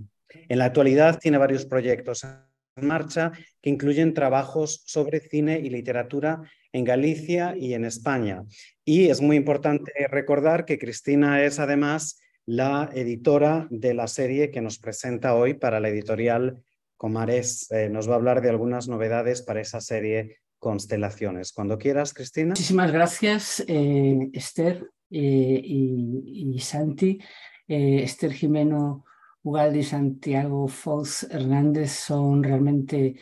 [0.49, 3.31] En la actualidad tiene varios proyectos en marcha
[3.61, 8.43] que incluyen trabajos sobre cine y literatura en Galicia y en España.
[8.83, 14.61] Y es muy importante recordar que Cristina es además la editora de la serie que
[14.61, 16.61] nos presenta hoy para la editorial
[16.97, 17.69] Comares.
[17.71, 21.51] Eh, nos va a hablar de algunas novedades para esa serie Constelaciones.
[21.51, 22.49] Cuando quieras, Cristina.
[22.49, 27.19] Muchísimas gracias, eh, Esther eh, y, Santi.
[27.67, 29.05] Esther Jimeno
[29.41, 33.15] Ugalde y Santiago Foz Hernández son realmente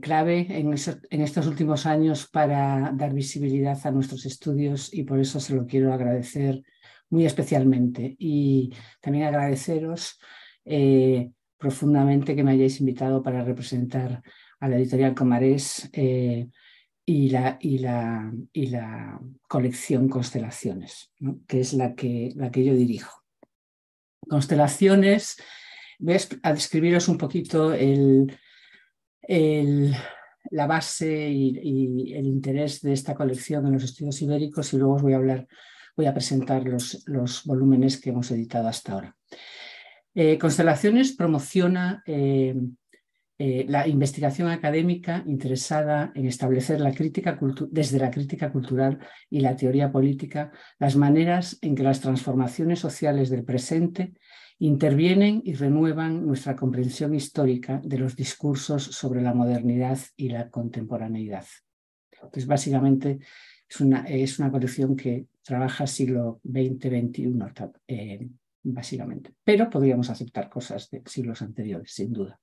[0.00, 0.72] clave en,
[1.22, 5.94] estos últimos años para dar visibilidad a nuestros estudios y por eso se lo quiero
[5.94, 6.62] agradecer
[7.12, 8.16] muy especialmente.
[8.18, 10.18] Y también agradeceros
[10.64, 14.22] eh, profundamente que me hayáis invitado para representar
[14.58, 16.48] a la editorial Comarés eh,
[17.04, 21.12] y, la, y, la, y, la, colección Constelaciones,
[21.46, 23.22] que es la que, la que yo dirijo.
[24.28, 25.36] Constelaciones,
[25.98, 28.34] voy a describiros un poquito el,
[29.20, 29.94] el,
[30.50, 34.94] la base y, y, el interés de esta colección en los estudios ibéricos y luego
[34.94, 35.46] os voy a hablar
[35.96, 39.16] voy a presentar los, volúmenes que hemos editado hasta ahora.
[40.14, 42.54] Eh, Constelaciones promociona eh,
[43.38, 47.38] eh, la investigación académica interesada en establecer la crítica
[47.70, 53.30] desde la crítica cultural y la teoría política las maneras en que las transformaciones sociales
[53.30, 54.12] del presente
[54.58, 61.46] intervienen y renuevan nuestra comprensión histórica de los discursos sobre la modernidad y la contemporaneidad.
[62.12, 63.18] Entonces, básicamente,
[63.68, 68.30] es una, es una colección que trabaja siglo XX, XXI,
[68.62, 69.34] básicamente.
[69.44, 72.40] Pero podríamos aceptar cosas de siglos anteriores, sin duda.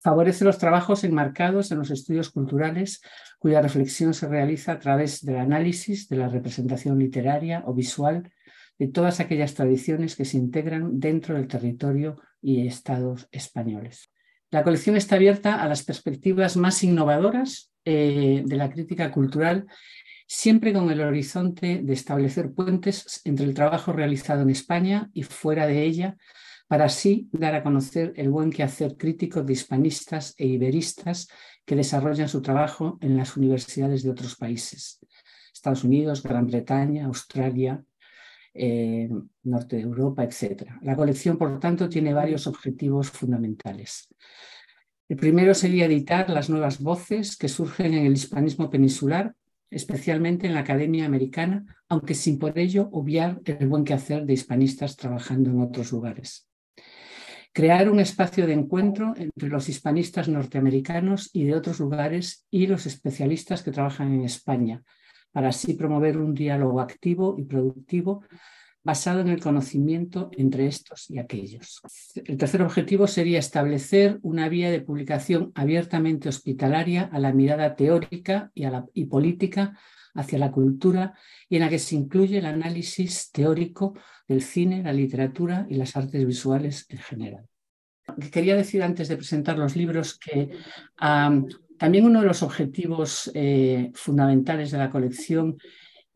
[0.00, 3.02] Favorece los trabajos enmarcados en los estudios culturales,
[3.38, 8.30] cuya reflexión se realiza a través del análisis de la representación literaria o visual
[8.78, 14.12] de todas aquellas tradiciones que se integran dentro del territorio y estados españoles.
[14.50, 19.66] La colección está abierta a las perspectivas más innovadoras eh, de la crítica cultural
[20.28, 25.66] siempre con el horizonte de establecer puentes entre el trabajo realizado en España y fuera
[25.66, 26.18] de ella,
[26.68, 31.28] para así dar a conocer el buen quehacer crítico de hispanistas e iberistas
[31.64, 35.00] que desarrollan su trabajo en las universidades de otros países,
[35.52, 37.82] Estados Unidos, Gran Bretaña, Australia,
[38.52, 39.08] eh,
[39.44, 40.72] Norte de Europa, etc.
[40.82, 44.14] La colección, por tanto, tiene varios objetivos fundamentales.
[45.08, 49.34] El primero sería editar las nuevas voces que surgen en el hispanismo peninsular
[49.70, 54.96] especialmente en la Academia Americana, aunque sin por ello obviar el buen quehacer de hispanistas
[54.96, 56.48] trabajando en otros lugares.
[57.52, 62.86] Crear un espacio de encuentro entre los hispanistas norteamericanos y de otros lugares y los
[62.86, 64.82] especialistas que trabajan en España,
[65.32, 68.24] para así promover un diálogo activo y productivo
[68.88, 71.82] basado en el conocimiento entre estos y aquellos.
[72.24, 78.50] El tercer objetivo sería establecer una vía de publicación abiertamente hospitalaria a la mirada teórica
[78.54, 78.64] y,
[78.94, 79.78] y política
[80.14, 81.12] hacia la cultura
[81.50, 83.92] y en la que se incluye el análisis teórico
[84.26, 87.46] del cine, la literatura y las artes visuales en general.
[88.32, 90.48] Quería decir antes de presentar los libros que
[91.78, 95.58] también uno de los objetivos eh, fundamentales de la colección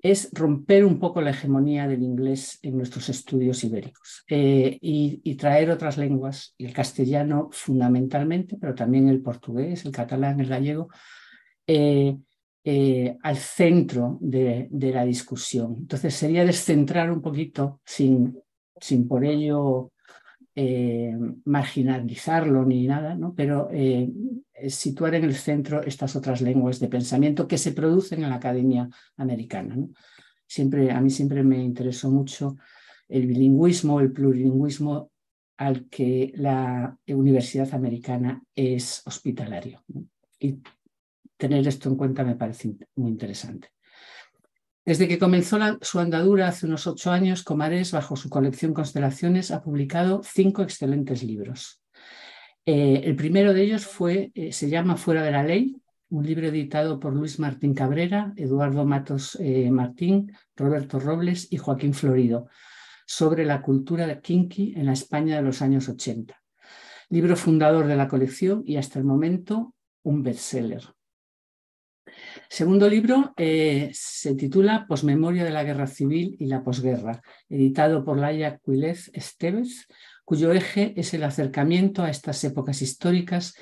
[0.02, 5.70] es romper un poco la hegemonía del inglés en nuestros estudios ibéricos eh, y, traer
[5.70, 10.88] otras lenguas, el castellano fundamentalmente, pero también el portugués, el catalán, el gallego,
[11.66, 12.16] eh,
[12.64, 15.76] eh, al centro de, la discusión.
[15.78, 18.38] Entonces sería descentrar un poquito, sin,
[18.80, 19.92] sin por ello
[21.44, 23.34] marginalizarlo ni nada, ¿no?
[23.34, 23.70] pero
[24.68, 28.88] situar en el centro estas otras lenguas de pensamiento que se producen en la Academia
[29.16, 29.76] Americana.
[30.46, 32.56] Siempre, a mí siempre me interesó mucho
[33.08, 35.10] el bilingüismo, el plurilingüismo
[35.56, 39.84] al que la Universidad Americana es hospitalario.
[40.38, 40.60] Y
[41.36, 43.68] tener esto en cuenta me parece muy interesante.
[44.84, 49.62] Desde que comenzó su andadura hace unos ocho años, Comares, bajo su colección Constelaciones, ha
[49.62, 51.81] publicado cinco excelentes libros.
[52.64, 55.76] Eh, el primero de ellos fue, eh, se llama Fuera de la Ley,
[56.10, 61.92] un libro editado por Luis Martín Cabrera, Eduardo Matos eh, Martín, Roberto Robles y Joaquín
[61.92, 62.48] Florido,
[63.04, 66.38] sobre la cultura de kinky en la España de los años 80.
[67.08, 70.82] libro fundador de la colección y hasta el momento un bestseller.
[72.48, 78.58] Segundo libro se titula Posmemoria de la Guerra Civil y la Posguerra, editado por Laia
[78.58, 79.86] Quilez Esteves,
[80.24, 83.54] cuyo eje es el acercamiento a estas épocas históricas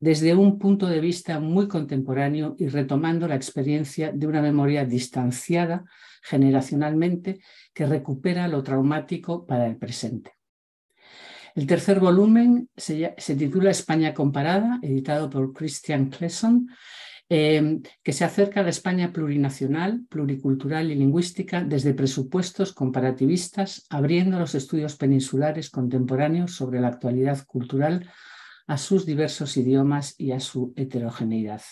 [0.00, 5.84] desde un punto de vista muy contemporáneo y retomando la experiencia de una memoria distanciada
[6.22, 7.40] generacionalmente
[7.74, 10.32] que recupera lo traumático para el presente.
[11.54, 16.68] El tercer volumen se, titula España comparada, editado por Christian Clesson,
[17.30, 24.38] eh, que se acerca a la España plurinacional, pluricultural y lingüística desde presupuestos comparativistas, abriendo
[24.38, 28.10] los estudios peninsulares contemporáneos sobre la actualidad cultural
[28.66, 31.62] a sus diversos idiomas y a su heterogeneidad.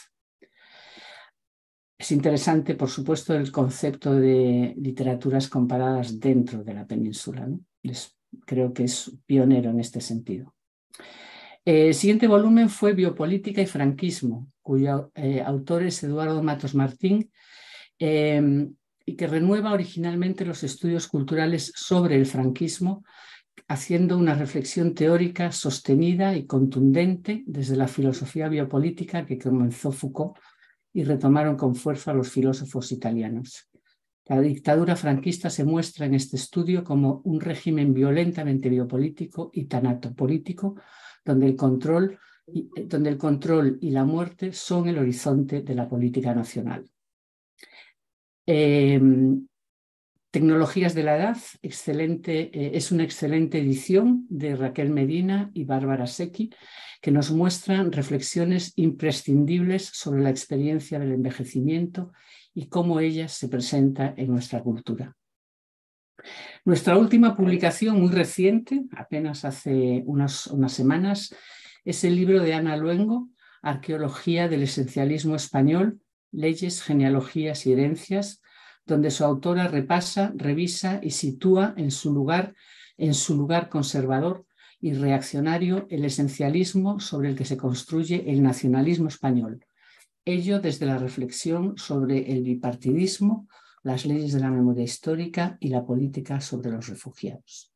[1.99, 7.49] Es interesante, por supuesto, el concepto de literaturas comparadas dentro de la península.
[8.45, 10.55] creo que es pionero en este sentido.
[11.65, 17.31] El siguiente volumen fue Biopolítica y Franquismo, cuyo eh, autor es Eduardo Matos Martín,
[18.01, 18.75] em,
[19.07, 23.05] y que renueva originalmente los estudios culturales sobre el franquismo,
[23.69, 30.37] haciendo una reflexión teórica sostenida y contundente desde la filosofía biopolítica que comenzó Foucault
[30.93, 33.69] y retomaron con fuerza los filósofos italianos.
[34.25, 40.75] La dictadura franquista se muestra en este estudio como un régimen violentamente biopolítico y tanatopolítico,
[41.25, 46.35] donde el control, donde el control y la muerte son el horizonte de la política
[46.35, 46.89] nacional.
[48.47, 49.47] Em,
[50.37, 56.07] Tecnologías de la Edad, excelente, eh, es una excelente edición de Raquel Medina y Bárbara
[56.07, 56.51] Secchi,
[57.01, 62.13] que nos muestran reflexiones imprescindibles sobre la experiencia del envejecimiento
[62.53, 65.17] y cómo ella se presenta en nuestra cultura.
[66.67, 71.35] Nuestra última publicación, muy reciente, apenas hace unas, unas semanas,
[71.87, 73.31] es el libro de Ana Luengo,
[73.63, 76.01] Arqueología del Esencialismo Español,
[76.33, 78.43] Leyes, Genealogías y Herencias,
[78.85, 82.55] donde su autora repasa, revisa y sitúa en su lugar,
[82.97, 84.45] en su lugar conservador
[84.81, 89.65] y reaccionario el esencialismo sobre el que se construye el nacionalismo español.
[90.25, 93.47] Ello desde la reflexión sobre el bipartidismo,
[93.85, 97.76] las leyes de la memoria histórica y la política sobre los refugiados.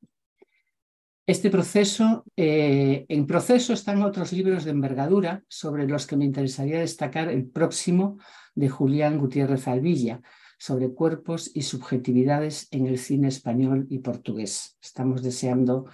[1.26, 6.80] Este proceso, eh, en proceso están otros libros de envergadura sobre los que me interesaría
[6.80, 8.18] destacar el próximo
[8.54, 10.22] de Julián Gutiérrez Alvilla,
[10.58, 14.76] sobre cuerpos y subjetividades en el cine español y portugués.
[14.82, 15.86] Estamos deseando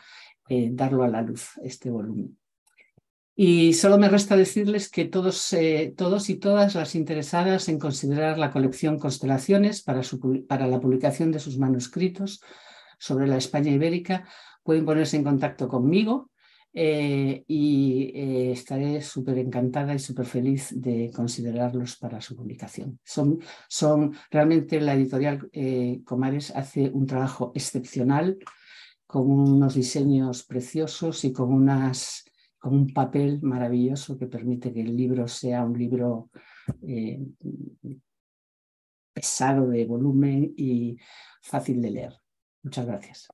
[0.49, 2.37] eh, darlo a la luz, este volumen.
[3.37, 8.39] Y solo me resta decirles que todos, eh, todos y todas las interesadas en considerar
[8.39, 10.01] la colección Constelaciones para,
[10.49, 12.41] para la publicación de sus manuscritos
[12.99, 14.27] sobre la España ibérica
[14.66, 16.30] pueden ponerse en contacto conmigo
[16.74, 22.98] eh, y eh, estaré súper encantada y súper feliz de considerarlos para su publicación.
[23.02, 23.38] Son,
[23.68, 28.36] son realmente la editorial eh, Comares hace un trabajo excepcional
[29.06, 32.24] con unos diseños preciosos y con, unas,
[32.58, 36.28] con un papel maravilloso que permite que el libro sea un libro
[39.14, 40.98] pesado de volumen y
[41.40, 42.12] fácil de leer.
[42.62, 43.28] Muchas gracias.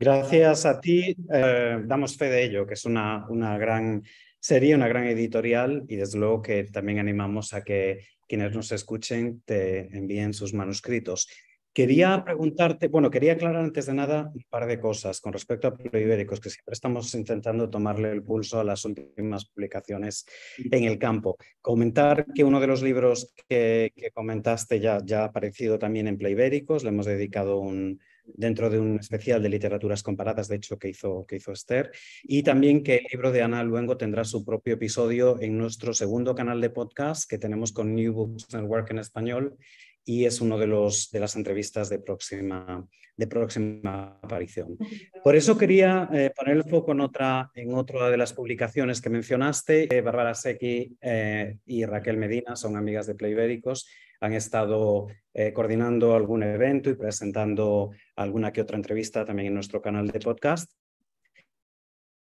[0.00, 1.14] Gracias a ti.
[1.30, 4.02] Eh, damos fe de ello, que es una, una gran
[4.38, 9.42] serie, una gran editorial y desde luego que también animamos a que quienes nos escuchen
[9.44, 11.28] te envíen sus manuscritos.
[11.74, 15.98] Quería preguntarte, bueno, quería aclarar antes de nada un par de cosas con respecto a
[15.98, 20.24] Ibéricos, que siempre estamos intentando tomarle el pulso a las últimas publicaciones
[20.56, 21.36] en el campo.
[21.60, 26.84] Comentar que uno de los libros que, comentaste ya, ya ha aparecido también en Ibéricos,
[26.84, 31.24] le hemos dedicado un, dentro de un especial de literaturas comparadas, de hecho, que hizo,
[31.26, 31.90] que hizo Esther,
[32.22, 36.34] y también que el libro de Ana Luengo tendrá su propio episodio en nuestro segundo
[36.34, 39.56] canal de podcast que tenemos con New Books Network en español,
[40.04, 44.76] y es uno de, los, de las entrevistas de próxima, de próxima aparición.
[45.22, 49.10] Por eso quería eh, poner el foco en otra, en otra de las publicaciones que
[49.10, 49.94] mencionaste.
[49.94, 53.86] Eh, Bárbara Secchi eh, y Raquel Medina son amigas de Playbéricos
[54.20, 57.90] han estado eh, coordinando algún evento y presentando
[58.22, 60.70] alguna que otra entrevista también en nuestro canal de podcast.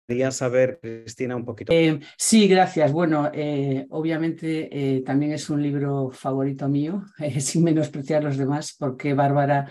[0.09, 1.72] Quería saber, Cristina, un poquito.
[1.72, 2.93] Eh, sí, gracias.
[2.93, 7.05] Bueno, eh, obviamente también es un libro favorito mío,
[7.38, 9.70] sin menospreciar los demás, porque Bárbara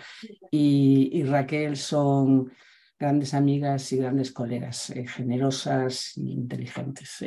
[0.50, 2.52] y, y Raquel son
[2.98, 7.24] grandes amigas y grandes colegas, generosas e inteligentes.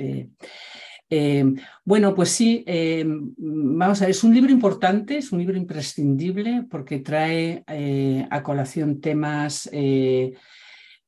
[1.10, 1.44] Eh,
[1.84, 6.66] bueno, pues sí, eh, vamos a ver, es un libro importante, es un libro imprescindible
[6.68, 10.32] porque trae eh, a colación temas eh,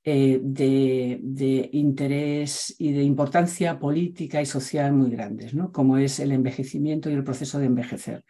[0.04, 5.72] de, de, interés y de importancia política y social muy grandes, ¿no?
[5.72, 8.22] como es el envejecimiento y el proceso de envejecer.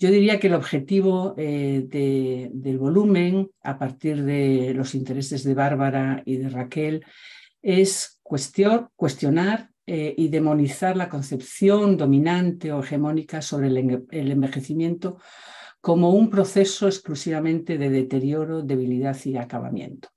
[0.00, 6.22] Yo diría que el objetivo eh, del volumen, a partir de los intereses de Bárbara
[6.24, 7.04] y de Raquel,
[7.60, 15.18] es cuestionar eh, y demonizar la concepción dominante o hegemónica sobre el, envejecimiento
[15.80, 20.08] como un proceso exclusivamente de deterioro, debilidad y acabamiento.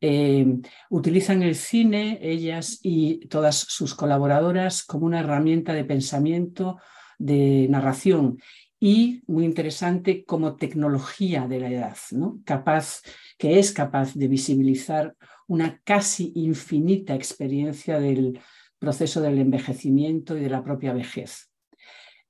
[0.00, 0.46] Eh,
[0.90, 6.76] utilizan el cine, ellas y todas sus colaboradoras, como una herramienta de pensamiento,
[7.18, 8.38] de narración
[8.78, 12.40] y, muy interesante, como tecnología de la edad, ¿no?
[12.44, 13.00] capaz,
[13.38, 15.16] que es capaz de visibilizar
[15.46, 18.38] una casi infinita experiencia del
[18.78, 21.50] proceso del envejecimiento y de la propia vejez.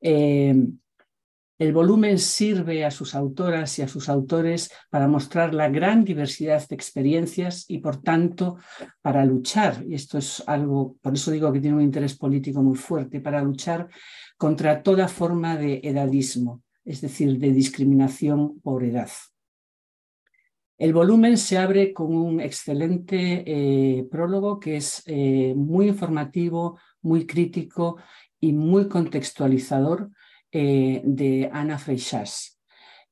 [0.00, 0.54] Eh,
[1.58, 6.68] el volumen sirve a sus autoras y a sus autores para mostrar la gran diversidad
[6.68, 8.58] de experiencias y, por tanto,
[9.00, 12.76] para luchar, y esto es algo, por eso digo que tiene un interés político muy
[12.76, 13.88] fuerte, para luchar
[14.36, 19.08] contra toda forma de edadismo, es decir, de discriminación por edad.
[20.78, 27.26] El volumen se abre con un excelente eh, prólogo que es eh, muy informativo, muy
[27.26, 27.96] crítico
[28.38, 30.10] y muy contextualizador
[30.52, 32.60] eh, de Ana Freixas.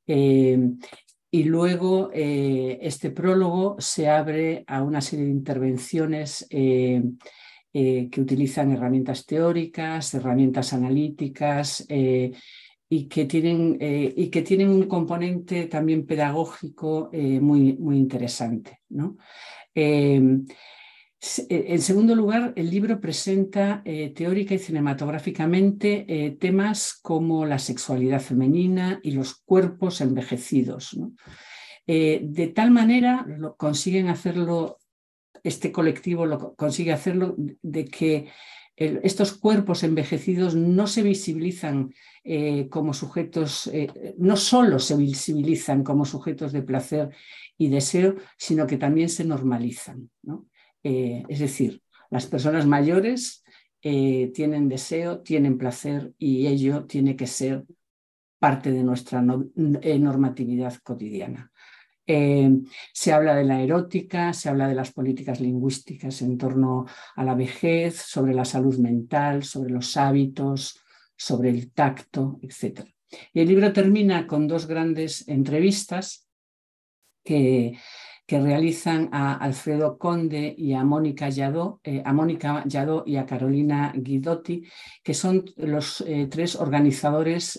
[0.07, 10.15] y luego este prólogo se abre a una serie de intervenciones que utilizan herramientas teóricas,
[10.15, 11.87] herramientas analíticas
[12.95, 18.83] y que tienen, eh, y que tienen un componente también pedagógico eh, muy, muy interesante.
[18.91, 19.17] ¿no?
[19.75, 20.47] Em,
[21.49, 23.83] eh, en segundo lugar, el libro presenta
[24.15, 30.97] teórica y cinematográficamente temas como la sexualidad femenina y los cuerpos envejecidos.
[31.87, 33.27] de tal manera
[33.57, 34.79] consiguen hacerlo,
[35.43, 38.29] este colectivo lo consigue hacerlo de que
[38.77, 41.95] estos cuerpos envejecidos no se visibilizan
[42.25, 47.11] eh, como sujetos, eh, no solo se visibilizan como sujetos de placer
[47.57, 50.11] y deseo, sino que también se normalizan.
[50.83, 53.43] Eh, es decir, las personas mayores
[53.81, 57.67] tienen deseo, tienen placer y ello tiene que ser
[58.39, 61.53] parte de nuestra normatividad cotidiana.
[62.07, 62.51] Eh,
[62.93, 66.85] se habla de la erótica, se habla de las políticas lingüísticas en torno
[67.17, 70.81] a la vejez, sobre la salud mental, sobre los hábitos,
[71.17, 72.83] sobre el tacto, etc.
[73.33, 76.29] Y el libro termina con dos grandes entrevistas
[77.25, 77.79] que,
[78.27, 83.25] que realizan a Alfredo Conde y a Mónica Yadó, eh, a Mónica Yadó y a
[83.25, 84.65] Carolina Guidotti,
[85.03, 87.59] que son los eh, tres organizadores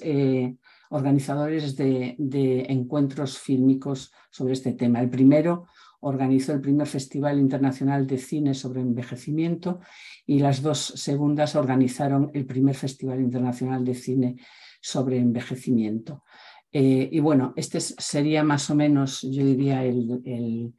[0.90, 5.02] organizadores de, encuentros fílmicos sobre este tema.
[5.02, 5.68] El primero
[6.02, 9.80] organizó el primer Festival Internacional de Cine sobre Envejecimiento
[10.26, 14.36] y las dos segundas organizaron el primer Festival Internacional de Cine
[14.82, 16.24] sobre Envejecimiento.
[16.72, 20.74] Eh, y bueno, este sería más o menos, yo diría, el,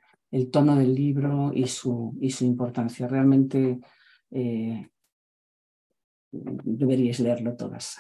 [0.53, 3.09] tono del libro y su, importancia.
[3.09, 3.81] Realmente
[4.31, 4.89] eh,
[6.31, 7.97] deberíais leerlo todas.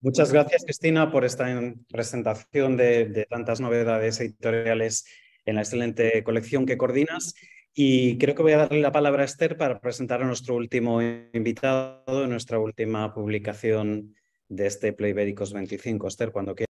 [0.00, 1.46] Muchas gracias, Cristina, por esta
[1.90, 5.04] presentación de, tantas novedades editoriales
[5.44, 7.34] en la excelente colección que coordinas.
[7.74, 11.02] Y creo que voy a darle la palabra a Esther para presentar a nuestro último
[11.02, 14.14] invitado nuestra última publicación
[14.48, 16.06] de este Playbéricos 25.
[16.06, 16.68] Esther, cuando quieras.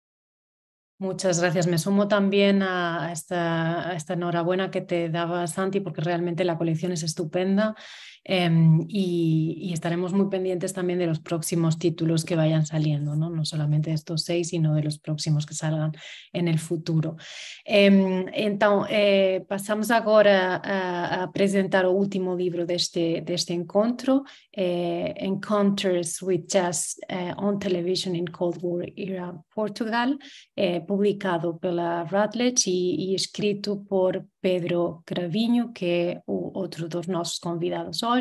[1.01, 1.67] Muchas gracias.
[1.67, 6.59] Me sumo también a esta, a esta enhorabuena que te daba Santi, porque realmente la
[6.59, 7.77] colección es estupenda
[8.25, 13.45] Em, y, estaremos muy pendientes también de los próximos títulos que vayan saliendo, no, no
[13.45, 15.93] solamente de estos seis, sino de los próximos que salgan
[16.33, 17.17] en el futuro.
[17.65, 25.15] Eh, então, eh, passamos agora a, a, apresentar o último livro deste, deste encontro, eh,
[25.19, 30.19] Encounters with Jazz eh, on Television in Cold War Era Portugal,
[30.57, 37.07] eh, publicado pela Routledge e, e escrito por Pedro Cravinho, que é o outro dos
[37.07, 38.18] nossos convidados hoje.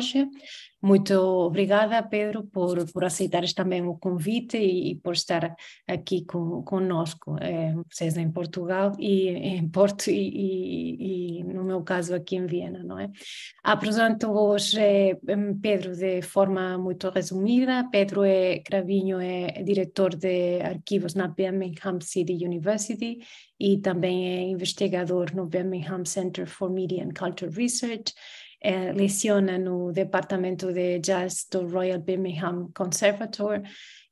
[0.80, 5.56] Muito obrigada, Pedro, por, por aceitares também o convite e, e por estar
[5.88, 7.36] aqui com, conosco.
[7.40, 12.46] É, vocês em Portugal e em Porto e, e, e, no meu caso aqui em
[12.46, 13.10] Viena, não é?
[13.64, 15.18] Apresento hoje é,
[15.60, 17.88] Pedro de forma muito resumida.
[17.90, 23.18] Pedro é, Cravinho é diretor de arquivos na Birmingham City University
[23.58, 28.14] e também é investigador no Birmingham Center for Media and Culture Research
[28.60, 33.62] eh, leciona no departamento de jazz do Royal Birmingham Conservatoire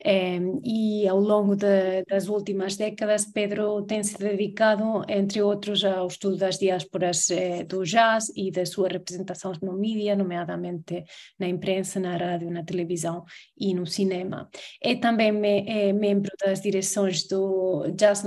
[0.04, 6.06] um, e ao longo de, das últimas décadas Pedro tem se dedicado, entre outros, ao
[6.06, 11.02] estudo das diásporas eh, do jazz e da sua representação no mídia, nomeadamente
[11.38, 13.24] na imprensa, na rádio, na televisão
[13.58, 14.48] e no cinema.
[14.82, 18.22] É também me, é membro das direções do Jazz,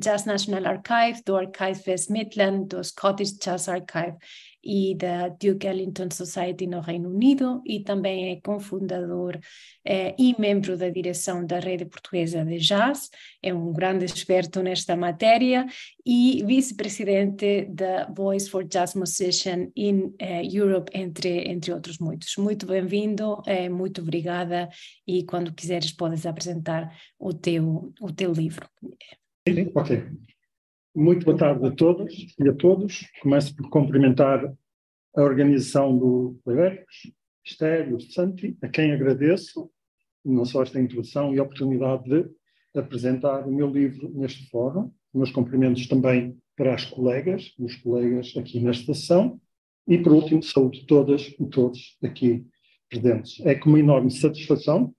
[0.00, 4.16] jazz National Archive, do Archive West Midland, do Scottish Jazz Archive
[4.62, 9.38] e da Duke Ellington Society no Reino Unido e também é cofundador
[9.84, 13.08] eh, e membro da direção da Rede Portuguesa de Jazz,
[13.42, 15.66] é um grande experto nesta matéria
[16.04, 22.36] e vice-presidente da Voice for Jazz Musician in eh, Europe, entre, entre outros muitos.
[22.36, 24.68] Muito bem-vindo, eh, muito obrigada
[25.06, 28.68] e quando quiseres podes apresentar o teu, o teu livro.
[29.74, 30.04] Ok.
[30.94, 33.06] Muito boa tarde a todas e a todos.
[33.20, 34.52] Começo por cumprimentar
[35.14, 37.12] a organização do Libéricos,
[37.44, 39.70] Esther e o Santi, a quem agradeço
[40.24, 42.30] não só esta introdução e a oportunidade de
[42.74, 44.90] apresentar o meu livro neste fórum.
[45.14, 49.40] Meus cumprimentos também para as colegas, os colegas aqui na estação.
[49.86, 52.46] E, por último, saúde todas e todos aqui
[52.88, 53.40] presentes.
[53.46, 54.94] É com uma enorme satisfação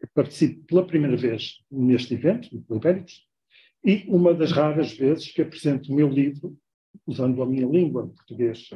[0.00, 3.31] que participo pela primeira vez neste evento, do Libéricos,
[3.84, 6.56] e uma das raras vezes que apresento o meu livro
[7.06, 8.70] usando a minha língua, português.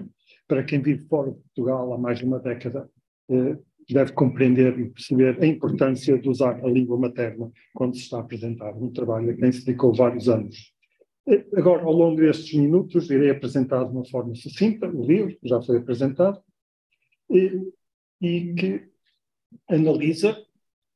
[0.49, 2.89] Para quem vive fora de Portugal há mais de uma década,
[3.31, 3.57] eh,
[3.89, 8.21] deve compreender e perceber a importância de usar a língua materna quando se está a
[8.21, 10.73] apresentar um trabalho a quem se dedicou vários anos.
[11.29, 15.49] Eh, agora, ao longo destes minutos, irei apresentar de uma forma sucinta o livro, que
[15.49, 16.41] já foi apresentado,
[17.31, 17.73] e,
[18.21, 18.89] e que
[19.69, 20.37] analisa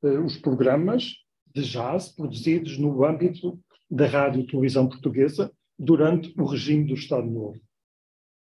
[0.02, 1.14] uh, os programas
[1.52, 3.58] de jazz produzidos no âmbito
[3.90, 7.60] da rádio e televisão portuguesa durante o regime do Estado Novo.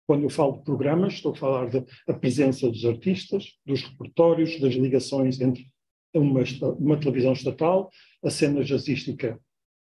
[0.07, 4.73] Quando eu falo de programas, estou a falar da presença dos artistas, dos repertórios, das
[4.73, 5.67] ligações entre
[6.13, 6.41] uma,
[6.79, 7.89] uma televisão estatal,
[8.23, 9.39] a cena jazzística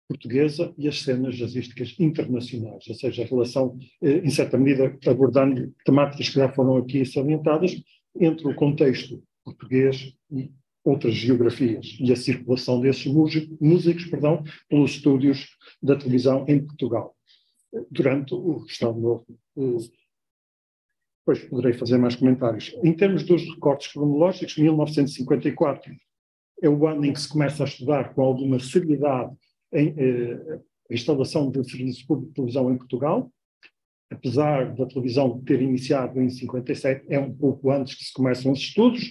[0.08, 5.74] portuguesa e as cenas jazzísticas internacionais, ou seja, a relação, eh, em certa medida, abordando
[5.84, 7.82] temáticas que já foram aqui salientadas,
[8.20, 10.52] entre o contexto português e
[10.84, 17.16] outras geografias e a circulação desses músicos, perdão, pelos estúdios da televisão em Portugal
[17.90, 19.26] durante o Estado Novo.
[21.26, 22.76] Depois poderei fazer mais comentários.
[22.84, 25.96] Em termos dos recortes cronológicos, 1954
[26.62, 29.34] é o ano em que se começa a estudar com alguma seriedade
[29.72, 30.60] em, eh,
[30.90, 33.32] a instalação de serviço público de televisão em Portugal.
[34.12, 38.60] Apesar da televisão ter iniciado em 57, é um pouco antes que se começam os
[38.60, 39.10] estudos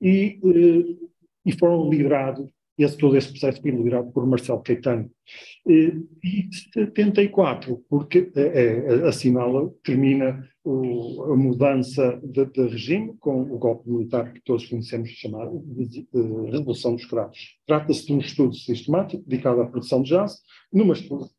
[0.00, 1.09] e eh,
[1.44, 5.10] e foram liderados, esse, todo esse processo foi liderado por Marcelo Caetano.
[5.66, 13.42] E, e 74, porque é, é, assinala, termina o, a mudança de, de, regime com
[13.42, 17.58] o golpe militar que todos conhecemos chamado de, de Revolução dos Cravos.
[17.66, 20.38] Trata-se de um estudo sistemático dedicado à produção de jazz,
[20.72, 20.94] numa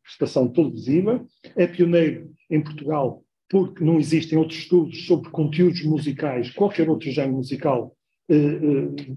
[0.06, 1.24] estação televisiva,
[1.56, 7.36] é pioneiro em Portugal porque não existem outros estudos sobre conteúdos musicais, qualquer outro género
[7.36, 7.94] musical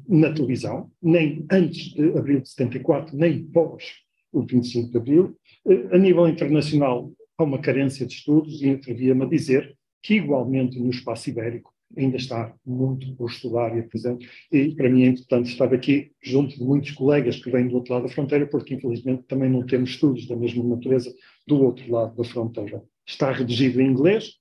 [0.07, 3.83] na televisão, nem antes de abril de 74, nem pós
[4.31, 5.37] o 25 de abril.
[5.67, 10.79] Eh, a nível internacional, há uma carência de estudos e atrevia-me a dizer que, igualmente,
[10.79, 14.25] no espaço ibérico, ainda está muito por estudar e apresentar.
[14.51, 17.93] E para mim é importante estar aqui junto de muitos colegas que vêm do outro
[17.93, 21.13] lado da fronteira, porque infelizmente também não temos estudos da mesma natureza
[21.47, 22.83] do outro lado da fronteira.
[23.05, 24.33] Está redigido em inglês,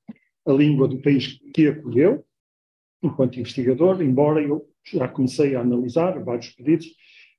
[0.46, 2.24] a língua do país que acolheu,
[3.06, 6.86] enquanto investigador, embora eu já comecei a analisar vários pedidos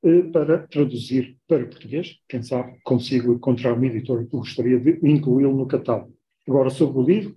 [0.03, 2.18] eh, para traduzir para português.
[2.28, 6.13] Quem sabe consigo encontrar um editor que gostaria de incluí-lo no catálogo.
[6.47, 7.36] Agora, sobre o livro,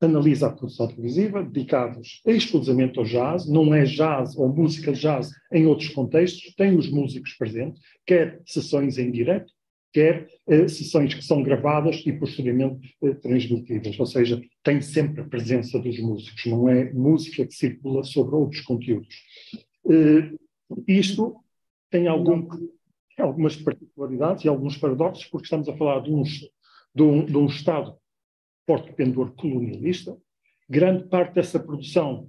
[0.00, 5.66] analisa a produção televisiva, dedicados exclusivamente ao jazz, não é jazz ou música jazz em
[5.66, 9.52] outros contextos, tem os músicos presentes, quer sessões em direto,
[9.94, 15.24] quer eh, sessões que são gravadas e posteriormente eh, transmitidas, ou seja, tem sempre a
[15.24, 19.14] presença dos músicos, não é música que circula sobre outros conteúdos.
[19.88, 20.32] Eh,
[20.88, 21.36] isto
[21.88, 22.48] tem algum,
[23.16, 27.46] algumas particularidades e alguns paradoxos, porque estamos a falar de um, de um, de um
[27.46, 27.96] Estado
[28.66, 30.16] forte pendor colonialista,
[30.68, 32.28] grande parte dessa produção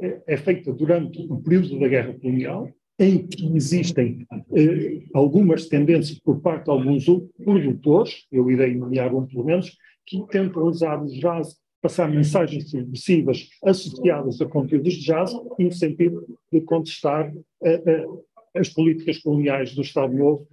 [0.00, 2.68] é, é feita durante o período da Guerra Colonial,
[2.98, 7.06] em que existem eh, algumas tendências por parte de alguns
[7.44, 13.48] produtores, eu irei nomear um pelo menos, que tentam usar o jazz, passar mensagens subversivas
[13.64, 17.32] associadas a conteúdos de jazz, no sentido de contestar
[17.62, 18.06] eh, eh,
[18.54, 20.48] as políticas coloniais do Estado Novo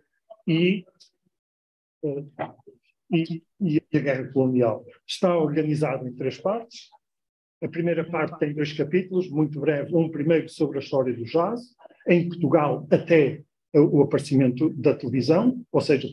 [0.46, 0.86] e,
[2.04, 2.24] eh,
[3.12, 4.86] e, e a guerra colonial.
[5.08, 6.90] Está organizado em três partes.
[7.64, 9.96] A primeira parte tem dois capítulos, muito breve.
[9.96, 11.62] Um primeiro sobre a história do jazz,
[12.08, 13.42] em Portugal até
[13.74, 16.08] o aparecimento da televisão, ou seja,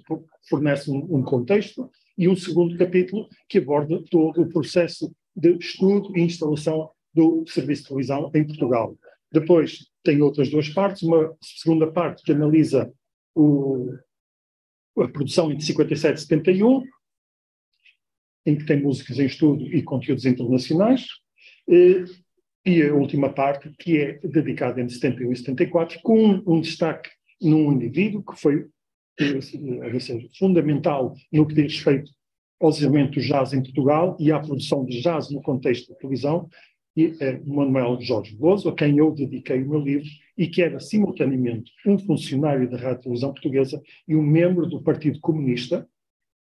[0.49, 1.88] fornece um, um contexto,
[2.18, 7.82] e um segundo capítulo que aborda todo o processo de estudo e instalação do serviço
[7.82, 8.97] de televisão em Portugal.
[9.30, 12.93] Depois tem outras duas partes, uma segunda parte que analisa
[13.34, 13.93] o,
[14.99, 16.82] a produção entre 57 e 71,
[18.45, 21.07] em que tem músicas em estudo e conteúdos internacionais,
[22.65, 27.11] e, a última parte, que é dedicada entre 71 e 74, com um destaque
[27.41, 28.67] num indivíduo que foi
[30.01, 32.11] seja, fundamental no que diz respeito
[32.61, 36.49] aos elementos jazz em Portugal e à produção de jazz no contexto da televisão,
[36.97, 40.79] e é Manuel Jorge Veloso, a quem eu dediquei o meu livro, e que era
[40.79, 45.89] simultaneamente um funcionário da Rádio Televisão Portuguesa e um membro do Partido Comunista,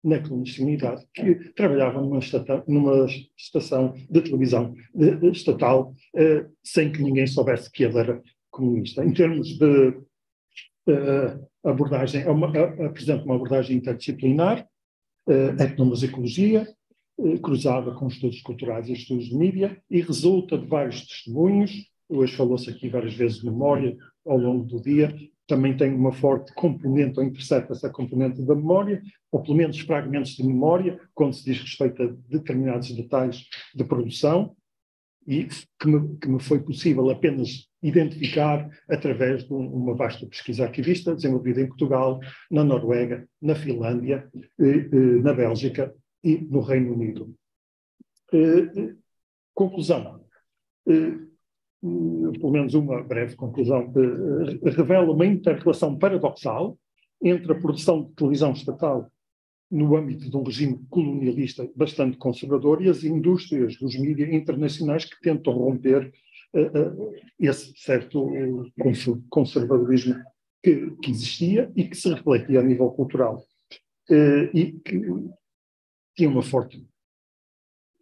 [0.05, 7.03] na clandestinidade, que trabalhava numa, estata, numa estação de televisão de, estatal, eh, sem que
[7.03, 9.05] ninguém soubesse que ele era comunista.
[9.05, 9.89] Em termos de
[10.89, 12.49] uh, abordagem, é uma,
[12.87, 14.67] apresenta uma abordagem interdisciplinar,
[15.27, 16.69] uh, etnomusicologia,
[17.19, 21.73] uh, cruzada com estudos culturais e estudos de mídia, e resulta de vários testemunhos.
[22.09, 25.15] Hoje falou-se aqui várias vezes de memória ao longo do dia,
[25.47, 30.33] também tem uma forte componente, ou intercepta essa componente da memória, ou pelo menos fragmentos
[30.33, 34.57] de memória, quando se diz respeito a determinados detalhes de produção,
[35.27, 35.47] e
[35.79, 41.15] que me, que me foi possível apenas identificar através de um, uma vasta pesquisa arquivista
[41.15, 42.21] desenvolvida em Portugal,
[42.51, 44.29] na Noruega, na Finlândia,
[44.59, 47.35] eh, eh, na Bélgica e no Reino Unido.
[48.33, 48.95] Eh,
[49.55, 50.25] conclusão.
[51.85, 53.93] Pelo menos uma breve conclusão.
[54.63, 56.79] Revela uma inter-relação paradoxal
[57.23, 59.11] entre a produção de televisão estatal
[59.71, 65.21] no âmbito de um regime colonialista bastante conservador e as indústrias dos mídias internacionais que
[65.21, 66.13] tentam romper
[67.39, 68.31] esse certo
[69.29, 70.15] conservadorismo
[70.63, 73.45] que, existia e que se refletia a nível cultural
[74.09, 75.01] eh, e que
[76.17, 76.87] tinha uma forte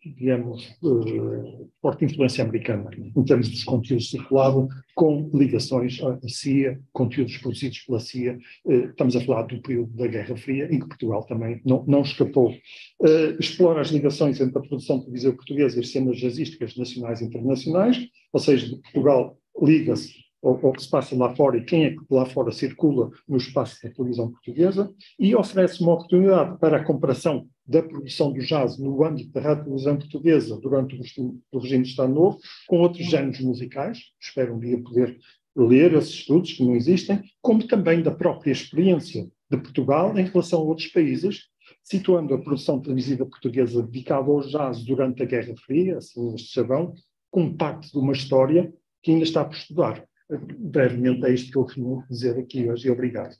[0.04, 6.80] digamos, uh, forte influência americana, em termos dos conteúdos que circulavam, com ligações à CIA,
[6.92, 8.38] conteúdos produzidos pela CIA.
[8.64, 12.02] Uh, estamos a falar do período da Guerra Fria, em que Portugal também não, não
[12.02, 12.50] escapou.
[12.50, 17.24] Uh, explora as ligações entre a produção televisiva portuguesa e as cenas jazzísticas nacionais e
[17.24, 17.98] internacionais,
[18.32, 22.26] ou seja, Portugal liga-se ao, que se passa lá fora e quem é que lá
[22.26, 27.82] fora circula no espaço da televisão portuguesa, e oferece uma oportunidade para a comparação da
[27.82, 32.38] produção do jazz no âmbito da rádio televisão portuguesa durante o regime, de Estado Novo
[32.66, 33.98] com outros géneros musicais.
[34.20, 35.18] Espero um dia poder
[35.54, 40.60] ler esses estudos que não existem, como também da própria experiência de Portugal em relação
[40.60, 41.48] a outros países,
[41.84, 46.94] situando a produção televisiva portuguesa dedicada ao jazz durante a Guerra Fria, assim este chavão,
[47.30, 50.06] como parte de uma história que ainda está por estudar
[50.38, 53.34] brevemente é isto que eu queria dizer aqui hoje e obrigado.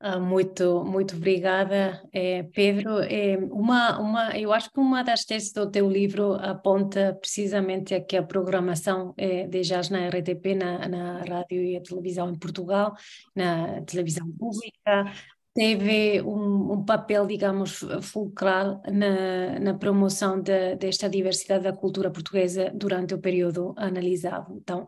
[0.00, 3.00] Ah, muito, muito obrigada, eh, Pedro.
[3.00, 8.16] Eh, uma, uma, eu acho que uma das teses do teu livro aponta precisamente aqui
[8.16, 12.94] a programação eh, de jazz na RTP, na, na rádio e a televisão em Portugal,
[13.34, 15.12] na televisão pública,
[15.58, 22.70] teve um, um, papel, digamos, fulcral na, na promoção de, desta diversidade da cultura portuguesa
[22.72, 24.56] durante o período analisado.
[24.56, 24.86] Então,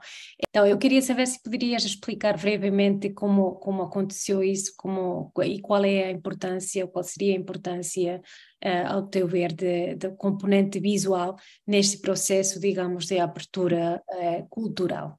[0.49, 5.85] então, eu queria saber se poderias explicar brevemente como, como aconteceu isso como, e qual
[5.85, 8.23] é a importância, qual seria a importância,
[8.65, 9.53] uh, ao teu ver,
[9.97, 11.35] do componente visual
[11.67, 15.19] neste processo, digamos, de abertura uh, cultural.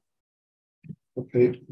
[1.14, 1.62] Ok.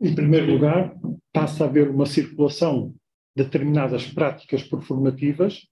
[0.00, 0.94] Em primeiro lugar,
[1.32, 2.94] passa a haver uma circulação
[3.34, 5.68] de determinadas práticas performativas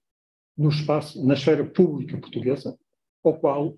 [0.57, 2.77] no espaço, na esfera pública portuguesa,
[3.23, 3.77] ao qual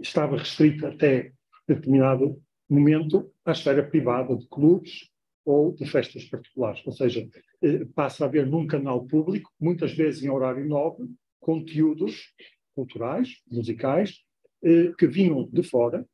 [0.00, 1.32] estava restrita até
[1.66, 5.10] determinado momento à esfera privada de clubes
[5.44, 6.82] ou de festas particulares.
[6.86, 7.26] Ou seja,
[7.62, 11.08] eh, passa a haver num canal público, muitas vezes em horário nobre,
[11.40, 12.34] conteúdos
[12.74, 14.22] culturais, musicais,
[14.62, 16.06] eh, que vinham de fora,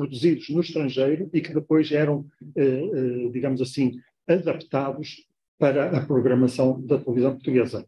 [0.00, 2.26] produzidos no estrangeiro e que depois eram,
[2.56, 5.26] eh, digamos assim, adaptados
[5.58, 7.86] para a programação da televisão portuguesa.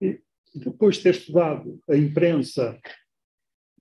[0.00, 0.20] E
[0.54, 2.76] depois de ter estudado a imprensa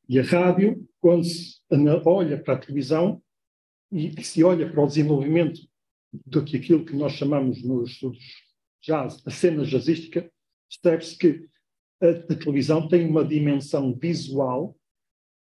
[0.08, 1.60] e a rádio, quando se
[2.06, 3.22] olha para a televisão
[3.92, 5.60] e se olha para o desenvolvimento
[6.14, 8.24] do que aquilo que nós chamamos nos estudos
[8.84, 10.30] jazz, a cena jazzística,
[10.70, 11.48] percebe-se que
[12.02, 14.76] a, a, televisão tem uma dimensão visual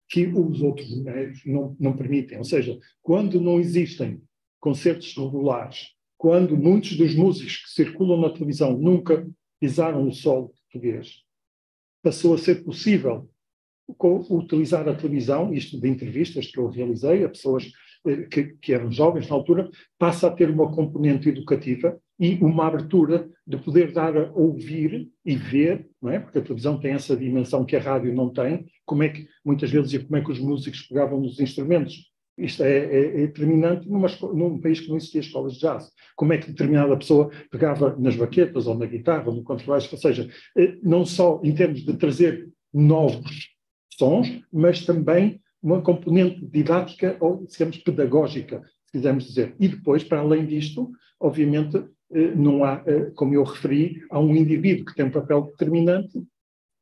[0.09, 2.37] que os outros meios não, não permitem.
[2.37, 4.21] Ou seja, quando não existem
[4.59, 9.29] concertos regulares quando muitos dos músicos que circulam na televisão nunca
[9.59, 11.21] pisaram o solo português,
[12.01, 13.29] passou a ser possível
[14.29, 17.71] utilizar a televisão, isto de entrevistas que eu realizei a pessoas
[18.29, 23.29] que, que, eram jovens na altura, passa a ter uma componente educativa e uma abertura
[23.45, 26.19] de poder dar a ouvir e ver, não é?
[26.19, 29.69] porque a televisão tem essa dimensão que a rádio não tem, como é que, muitas
[29.69, 32.11] vezes, como é que os músicos pegavam nos instrumentos.
[32.37, 35.89] Isto é, é, é determinante numa, num país que não existia escolas de jazz.
[36.15, 39.97] Como é que determinada pessoa pegava nas baquetas, ou na guitarra, ou no contrabaixo, ou
[39.97, 43.49] seja, eh, não só em termos de trazer novos
[43.97, 49.55] sons, mas também uma componente didática ou, digamos, pedagógica, se quisermos dizer.
[49.59, 51.77] E depois, para além disto, obviamente,
[52.11, 56.21] eh, não há, eh, como eu referi, há um indivíduo que tem um papel determinante,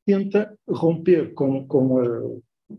[0.04, 2.76] tenta romper com, com, a,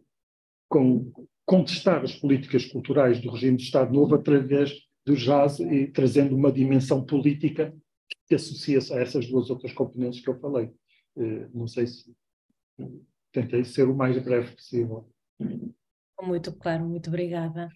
[0.70, 1.12] com
[1.46, 4.74] contestar as políticas culturais do regime de Estado Novo através
[5.06, 7.74] do jazz e trazendo uma dimensão política
[8.28, 10.70] que associa-se a essas duas outras componentes que eu falei.
[11.18, 12.14] Eh, não sei se
[13.32, 15.10] tentei ser o mais breve possível.
[16.22, 17.70] Muito claro, muito obrigada.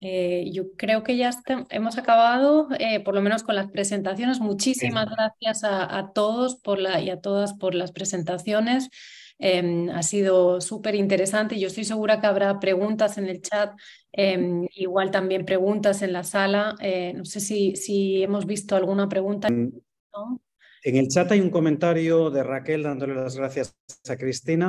[0.00, 1.30] Eh, yo creo que ya
[1.70, 4.38] hemos acabado, eh, por lo menos con las presentaciones.
[4.38, 8.90] Muchísimas gracias a, todos por la, y a todas por las presentaciones.
[9.38, 11.58] Em, ha sido súper interesante.
[11.58, 13.72] Yo estoy segura que habrá preguntas en el chat,
[14.12, 16.74] em, igual también preguntas en la sala.
[16.80, 19.48] Eh, no sé si, si hemos visto alguna pregunta.
[19.48, 23.74] En el chat hay un comentario de Raquel dándole las gracias
[24.06, 24.68] a Cristina.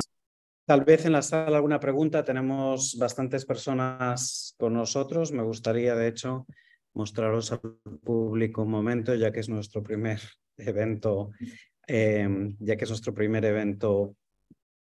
[0.66, 2.24] Tal vez en la sala alguna pregunta.
[2.24, 5.30] Tenemos bastantes personas con nosotros.
[5.30, 6.44] Me gustaría, de hecho,
[6.92, 7.60] mostraros al
[8.02, 10.20] público un momento, ya que es nuestro primer
[10.56, 11.30] evento,
[11.86, 14.16] em, ya que es nuestro primer evento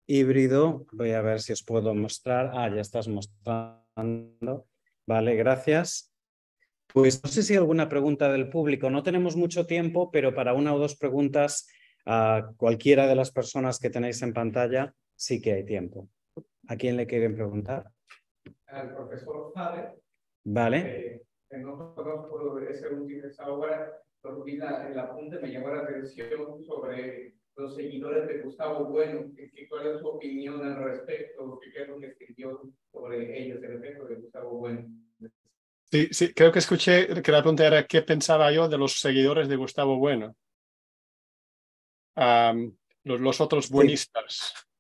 [0.08, 0.88] híbrido.
[0.92, 2.50] Voy a ver si os puedo mostrar.
[2.56, 4.66] Ah, ya estás mostrando.
[5.06, 6.12] Vale, gracias.
[6.88, 8.90] Pues no sé si hay alguna pregunta del público.
[8.90, 11.68] No tenemos mucho tiempo, pero para una o dos preguntas
[12.08, 16.10] a cualquiera de las personas que tenéis en pantalla, sí que hay tiempo.
[16.68, 17.92] ¿A quién le quieren preguntar?
[18.68, 19.96] Al profesor Fade.
[20.44, 20.78] Vale.
[20.78, 27.36] Eh, no conozco ese último esa obra, pero el apunte me llamó la atención sobre
[27.56, 29.32] los seguidores de Gustavo Bueno.
[29.70, 31.60] ¿Cuál es su opinión al respecto?
[31.60, 32.62] ¿Qué es lo que escribió
[32.92, 34.88] sobre ellos, el efecto de Gustavo Bueno?
[35.92, 39.48] Sí, sí, creo que escuché que la pregunta era qué pensaba yo de los seguidores
[39.48, 40.36] de Gustavo Bueno.
[42.16, 44.54] los, los, otros buenistas.
[44.54, 44.75] Sí.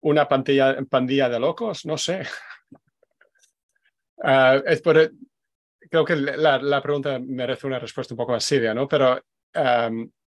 [0.00, 2.22] Una pandilla, de locos, no sé.
[4.20, 5.12] Ah, es por,
[5.88, 8.88] creo que la, pregunta merece una respuesta un poco seria, ¿no?
[8.88, 9.24] Pero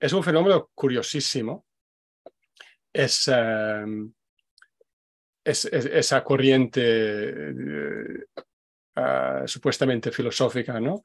[0.01, 1.64] es un fenómeno curiosísimo.
[2.92, 3.30] Es,
[5.44, 7.32] es, esa corriente
[8.96, 11.03] uh, supuestamente filosófica, ¿no?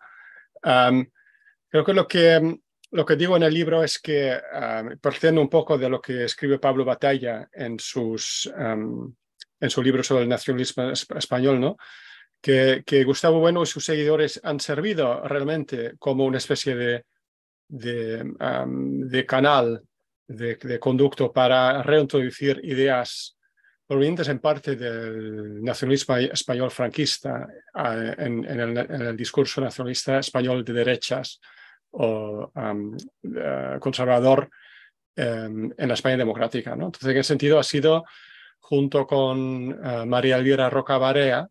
[1.70, 2.60] creo que lo que
[2.94, 6.26] lo que digo en el libro es que, um, partiendo un poco de lo que
[6.26, 11.78] escribe Pablo Batalla en, sus, en su libro sobre el nacionalismo español, ¿no?
[12.40, 17.06] Que, que, Gustavo Bueno y sus seguidores han servido realmente como una especie de,
[17.68, 19.82] de, de canal,
[20.28, 23.38] de, de, conducto para reintroducir ideas
[23.88, 30.64] provenientes en parte del nacionalismo español franquista en, en, el, en el discurso nacionalista español
[30.64, 31.40] de derechas
[31.94, 34.50] o eh, conservador
[35.16, 36.76] em, en la España democrática.
[36.76, 36.86] ¿no?
[36.86, 38.04] Entonces, en ese sentido, ha sido,
[38.60, 41.48] junto con eh, María Elvira Roca Barea,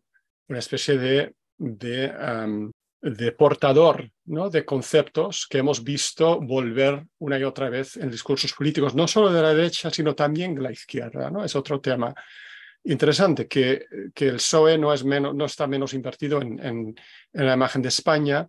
[0.47, 2.71] una especie de, de,
[3.01, 4.49] de portador ¿no?
[4.49, 9.31] de conceptos que hemos visto volver una y otra vez en discursos políticos, no solo
[9.31, 11.29] de la derecha, sino también de la izquierda.
[11.29, 11.43] ¿no?
[11.43, 12.13] Es otro tema
[12.83, 16.95] interesante, que, que el PSOE no, es menos, no está menos invertido en, en,
[17.31, 18.45] en la imagen de España,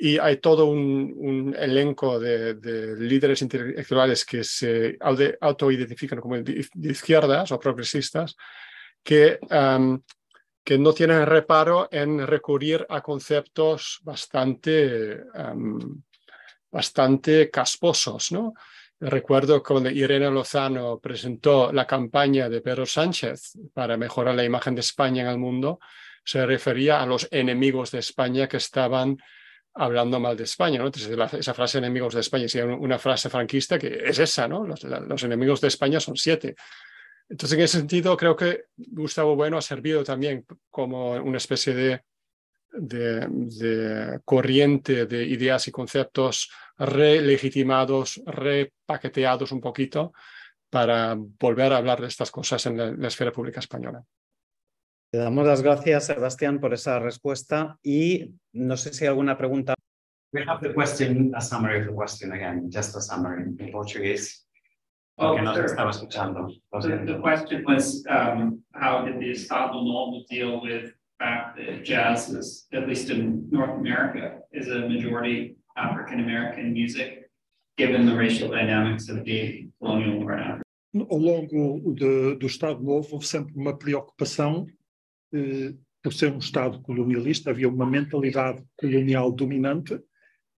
[0.00, 2.54] y hay todo un, elenco de,
[2.98, 4.96] líderes intelectuales que se
[5.40, 8.36] autoidentifican como de, izquierdas o progresistas
[9.02, 9.40] que,
[10.62, 15.20] que no tienen reparo en recurrir a conceptos bastante,
[16.70, 18.30] bastante casposos.
[18.30, 18.54] ¿no?
[19.00, 24.80] Recuerdo cuando Irene Lozano presentó la campaña de Pedro Sánchez para mejorar la imagen de
[24.82, 25.80] España en el mundo,
[26.24, 29.16] se refería a los enemigos de España que estaban
[29.78, 30.88] hablando mal de España, ¿no?
[30.88, 34.48] esa frase enemigos de España, si una frase franquista que es esa.
[34.48, 36.56] Los, enemigos de España son siete.
[37.28, 42.02] Entonces, en ese sentido, creo que Gustavo Bueno ha servido también como una especie de,
[42.72, 50.12] de, corriente de ideas y conceptos relegitimados, repaqueteados un poquito
[50.70, 54.02] para volver a hablar de estas cosas en la esfera pública española.
[55.10, 59.74] Te damos las gracias, Sebastián, por esa respuesta y no sé si hay alguna pregunta.
[60.34, 64.44] We have the question, a summary of the question again, just a summary in Portuguese.
[65.16, 66.46] porque no se estaba escuchando.
[66.80, 71.82] The, the question was, um, how did the Estado Novo deal with the fact that
[71.84, 77.30] jazz is, at least in North America, is a majority African-American music,
[77.78, 80.62] given the racial dynamics of the colonial war in Africa?
[81.10, 84.66] Ao longo de- do Estado Novo houve sempre uma preocupação,
[86.02, 90.00] por ser um Estado colonialista, havia uma mentalidade colonial dominante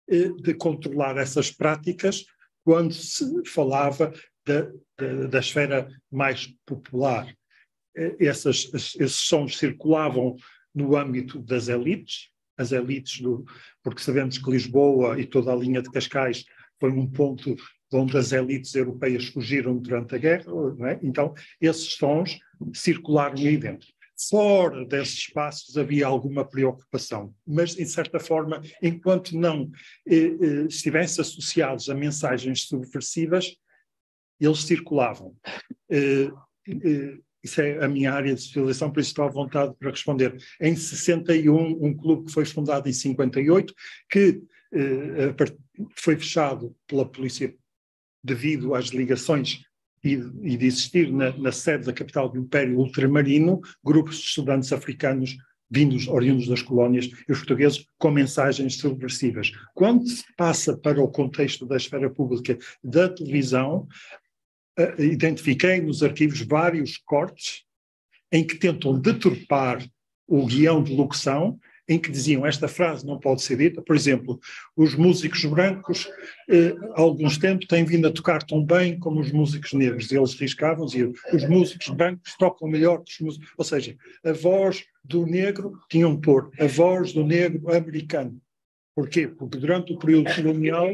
[0.09, 2.25] eh, de controlar essas práticas
[2.65, 4.13] quando se falava
[4.47, 4.63] da,
[4.99, 7.33] da, da esfera mais popular.
[7.97, 10.37] Eh, Essas, es- esses sons circulavam
[10.75, 13.45] no âmbito das elites, as elites do,
[13.83, 16.45] porque sabemos que Lisboa e toda a linha de Cascais
[16.81, 17.55] foi um ponto
[17.93, 20.53] onde as elites europeias fugiram durante a guerra,
[20.91, 20.99] é?
[21.03, 22.39] então esses sons
[22.75, 23.89] circularam aí dentro.
[24.29, 29.71] Fora desses espaços havia alguma preocupação, mas, de certa forma, enquanto não
[30.09, 33.55] eh, eh, estivessem associados a mensagens subversivas,
[34.41, 35.37] eles circulavam.
[35.91, 36.31] Eh,
[36.69, 40.37] eh, isso é a minha área de especialização, por isso estou à vontade para responder.
[40.61, 43.73] Em 61, um clube que foi fundado em 58,
[44.11, 44.43] que
[44.73, 45.35] eh,
[45.95, 47.55] foi fechado pela polícia
[48.23, 49.63] devido às ligações
[50.03, 54.73] e, e de existir na, na sede da capital do Império Ultramarino grupos de estudantes
[54.73, 55.37] africanos
[55.71, 59.53] vindos, oriundos das colónias, e os portugueses com mensagens subversivas.
[59.75, 63.87] Quando se passa para o contexto da esfera pública da televisão,
[64.79, 67.65] eh, identifiquei nos arquivos vários cortes
[68.33, 69.87] em que tentam deturpar
[70.27, 71.59] o guião de locução,
[71.89, 73.81] em que diziam esta frase não pode ser dita.
[73.81, 74.39] Por exemplo,
[74.77, 76.09] os músicos brancos,
[76.49, 80.11] eh, há alguns tempos, têm vindo a tocar tão bem como os músicos negros.
[80.11, 83.49] E eles riscavam, diziam, os músicos brancos tocam melhor que os músicos.
[83.57, 88.39] Ou seja, a voz do negro tinham de pôr a voz do negro americano.
[88.95, 89.29] Porquê?
[89.29, 90.89] Porque durante o período colonial,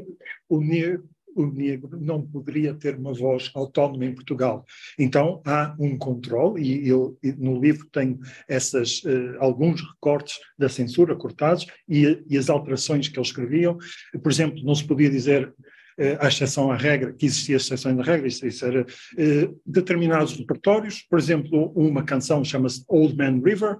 [0.48, 4.64] o negro, o negro não poderia ter uma voz autónoma em Portugal.
[4.98, 11.16] Então há um controle, e eu no livro tenho essas, eh, alguns recortes da censura
[11.16, 13.76] cortados e, e as alterações que eles escreviam.
[14.22, 15.52] Por exemplo, não se podia dizer
[15.98, 18.86] eh, à exceção à regra, que existia exceção da regra, isso, isso era
[19.18, 23.78] eh, determinados repertórios, por exemplo, uma canção chama-se Old Man River,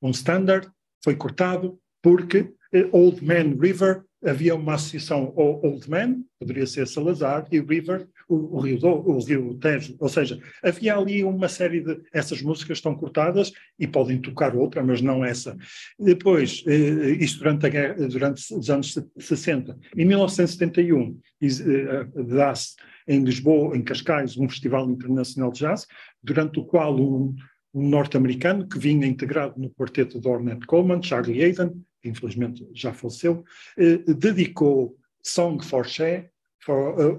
[0.00, 0.68] um standard,
[1.02, 2.52] foi cortado porque
[2.90, 8.56] Old Man River havia uma associação ao Old Man, poderia ser Salazar, e River, o,
[8.56, 12.78] o Rio, do, o Rio Tejo, ou seja, havia ali uma série de, essas músicas
[12.78, 15.56] estão cortadas e podem tocar outra, mas não essa.
[15.98, 22.74] Depois, eh, isto durante, a guerra, durante os anos 60, em 1971, is- eh, dá-se
[23.08, 25.86] em Lisboa, em Cascais, um festival internacional de jazz,
[26.22, 27.34] durante o qual um,
[27.74, 31.72] um norte-americano que vinha integrado no quarteto de Ornette Coleman, Charlie Hayden,
[32.04, 33.44] infelizmente já faleceu,
[33.76, 36.30] eh, dedicou Song for Che eh,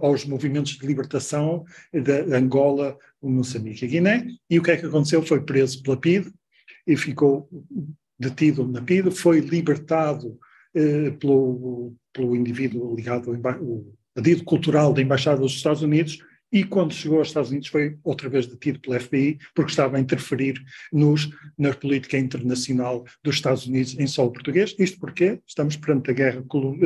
[0.02, 5.22] aos movimentos de libertação de Angola, Moçambique e Guiné, e o que é que aconteceu?
[5.22, 6.32] Foi preso pela PIDE
[6.86, 7.50] e ficou
[8.20, 10.38] detido na PIDE, foi libertado
[10.76, 16.20] eh, pelo, pelo indivíduo ligado ao emba- o pedido cultural da Embaixada dos Estados Unidos
[16.54, 20.00] e quando chegou aos Estados Unidos foi outra vez detido pela FBI porque estava a
[20.00, 20.54] interferir
[20.94, 24.76] nos, na política internacional dos Estados Unidos em solo português.
[24.78, 26.44] Isto porque estamos perante a guerra,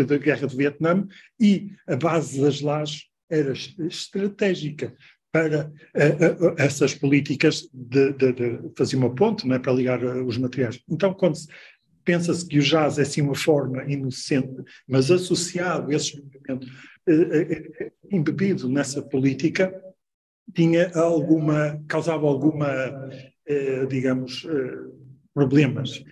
[0.07, 1.05] da guerra do Vietnã
[1.37, 4.95] e a base das lajes era es- estratégica
[5.33, 10.01] para eh, eh, essas políticas de, de, de fazer uma ponte não é, para ligar
[10.01, 10.79] eh, os materiais.
[10.89, 11.47] Então, quando se-
[12.05, 16.71] pensa-se que o jazz é assim uma forma inocente, mas associado a esse movimento eh,
[16.71, 16.96] eh,
[18.11, 19.73] embebido nessa política,
[20.53, 22.67] tinha alguma, causava alguma,
[23.45, 24.91] eh, digamos, eh,
[25.33, 26.03] problemas.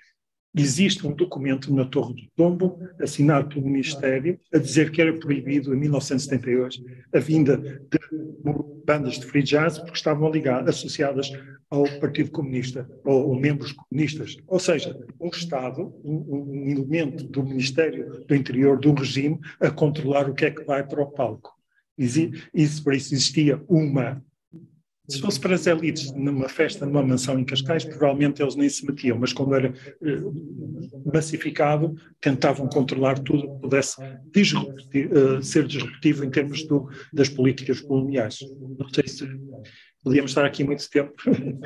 [0.57, 5.73] Existe um documento na Torre do Tombo, assinado pelo Ministério, a dizer que era proibido
[5.73, 6.83] em 1978
[7.13, 7.99] a vinda de
[8.85, 11.31] bandas de free jazz porque estavam ligadas, associadas
[11.69, 14.37] ao Partido Comunista, ou, ou membros comunistas.
[14.47, 20.29] Ou seja, um Estado, um, um elemento do Ministério do Interior, do regime, a controlar
[20.29, 21.53] o que é que vai para o palco.
[21.97, 24.23] Isso, por isso existia uma.
[25.07, 28.85] Se fosse para as elites numa festa, numa mansão em Cascais, provavelmente eles nem se
[28.85, 29.67] metiam, mas quando era
[30.01, 30.21] eh,
[31.03, 33.97] massificado, tentavam controlar tudo que pudesse
[34.33, 38.47] disrupti- eh, ser disruptivo em termos do, das políticas coloniais.
[38.77, 39.29] Não sei se
[40.03, 41.13] podíamos estar aqui muito tempo.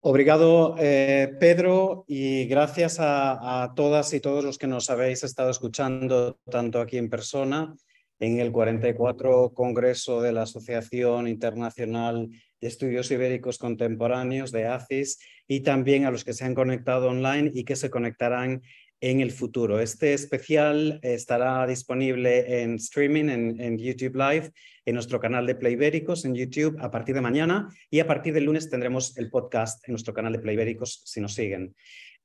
[0.00, 5.50] Obrigado, eh, Pedro, y gracias a, a todas y todos los que nos habéis estado
[5.50, 7.74] escuchando, tanto aquí en persona,
[8.18, 12.28] en el 44 Congreso de la Asociación Internacional
[12.60, 15.18] de Estudios Ibéricos Contemporáneos de ACIS,
[15.48, 18.62] y también a los que se han conectado online y que se conectarán
[19.00, 19.78] en el futuro.
[19.80, 24.50] Este especial estará disponible en streaming, en, YouTube Live,
[24.86, 28.44] en nuestro canal de Playbéricos en YouTube a partir de mañana y a partir del
[28.44, 31.74] lunes tendremos el podcast en nuestro canal de Playbéricos si nos siguen.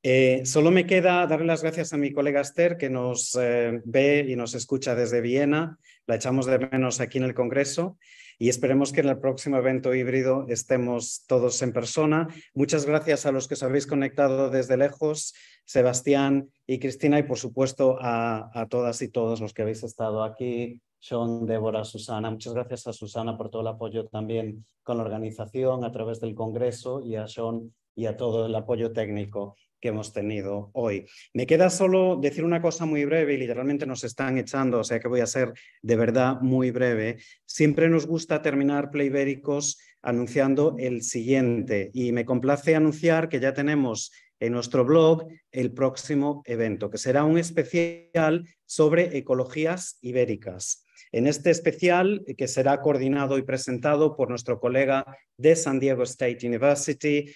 [0.03, 4.25] Eh, solo me queda darle las gracias a mi colega Esther, que nos eh, ve
[4.27, 5.77] y nos escucha desde Viena.
[6.07, 7.97] La echamos de menos aquí en el Congreso
[8.39, 12.27] y esperemos que en el próximo evento híbrido estemos todos en persona.
[12.55, 17.37] Muchas gracias a los que os habéis conectado desde lejos, Sebastián y Cristina, y por
[17.37, 20.81] supuesto a, a todas y todos los que habéis estado aquí.
[20.97, 22.31] Sean, Débora, Susana.
[22.31, 26.33] Muchas gracias a Susana por todo el apoyo también con la organización a través del
[26.33, 31.05] Congreso y a Sean y a todo el apoyo técnico que hemos tenido hoy.
[31.33, 34.99] Me queda solo decir una cosa muy breve y literalmente nos están echando, o sea
[34.99, 35.51] que voy a ser
[35.81, 37.17] de verdad muy breve.
[37.45, 44.11] Siempre nos gusta terminar Playbéricos anunciando el siguiente y me complace anunciar que ya tenemos
[44.39, 50.83] en nuestro blog el próximo evento, que será un especial sobre ecologías ibéricas.
[51.11, 55.05] En este especial, que será coordinado y presentado por nuestro colega
[55.37, 57.31] de San Diego State University,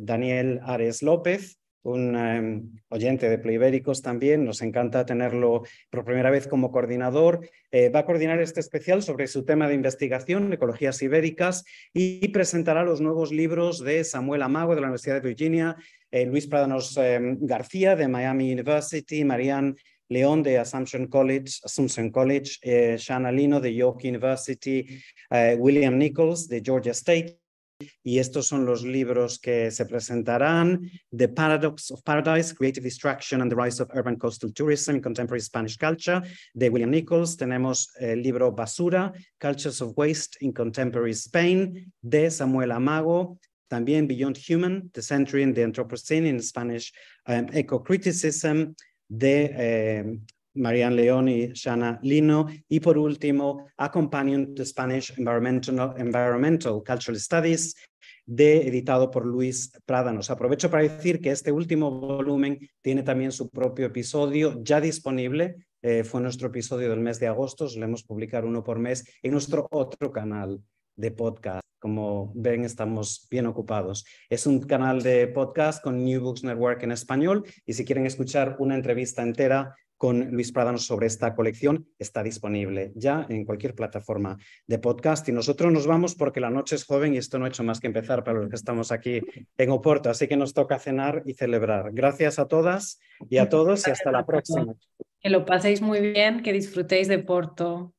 [0.00, 6.46] Daniel Ares López, un em, oyente de Playbéricos también, nos encanta tenerlo por primera vez
[6.46, 7.48] como coordinador.
[7.70, 12.84] Eh, va a coordinar este especial sobre su tema de investigación, ecologías ibéricas, y presentará
[12.84, 15.76] los nuevos libros de Samuel Amago de la Universidad de Virginia,
[16.10, 19.74] eh, Luis Pradanos em, García de Miami University, Marianne
[20.08, 24.86] León de Assumption College, Assumption College eh, Shana Lino de York University,
[25.56, 27.41] William Nichols de Georgia State
[28.02, 30.90] y estos son los libros que se presentarán.
[31.10, 35.40] The Paradox of Paradise, Creative Distraction and the Rise of Urban Coastal Tourism in Contemporary
[35.40, 36.22] Spanish Culture,
[36.54, 37.36] de William Nichols.
[37.36, 43.38] Tenemos el libro Basura, Cultures of Waste in Contemporary Spain, de Samuel Amago.
[43.68, 46.92] También Beyond Human, The Century in the Anthropocene in Spanish
[47.26, 48.74] um, Eco-Criticism,
[49.08, 50.04] de eh,
[50.54, 52.46] Marianne León y Shana Lino.
[52.68, 57.74] Y por último, Accompanion to Spanish Environmental, Environmental Cultural Studies,
[58.26, 60.30] de, editado por Luis Prádanos.
[60.30, 65.56] Aprovecho para decir que este último volumen tiene también su propio episodio ya disponible.
[65.82, 69.66] Eh, fue nuestro episodio del mes de agosto, solemos publicar uno por mes en nuestro
[69.70, 70.60] otro canal
[70.96, 71.62] de podcast.
[71.80, 74.04] Como ven, estamos bien ocupados.
[74.30, 78.54] Es un canal de podcast con New Books Network en español y si quieren escuchar
[78.60, 84.36] una entrevista entera con Luis Pradanos sobre esta colección está disponible ya en cualquier plataforma
[84.66, 85.28] de podcast.
[85.28, 87.78] Y nosotros nos vamos porque la noche es joven y esto no ha hecho más
[87.78, 89.20] que empezar para los que estamos aquí
[89.56, 90.10] en Oporto.
[90.10, 91.92] Así que nos toca cenar y celebrar.
[91.92, 92.98] Gracias a todas
[93.30, 94.74] y a todos y hasta la próxima.
[95.20, 97.94] Que lo paséis muy bien, que disfrutéis de Porto.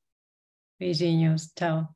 [0.77, 1.55] Beijinhos.
[1.55, 1.95] Chao.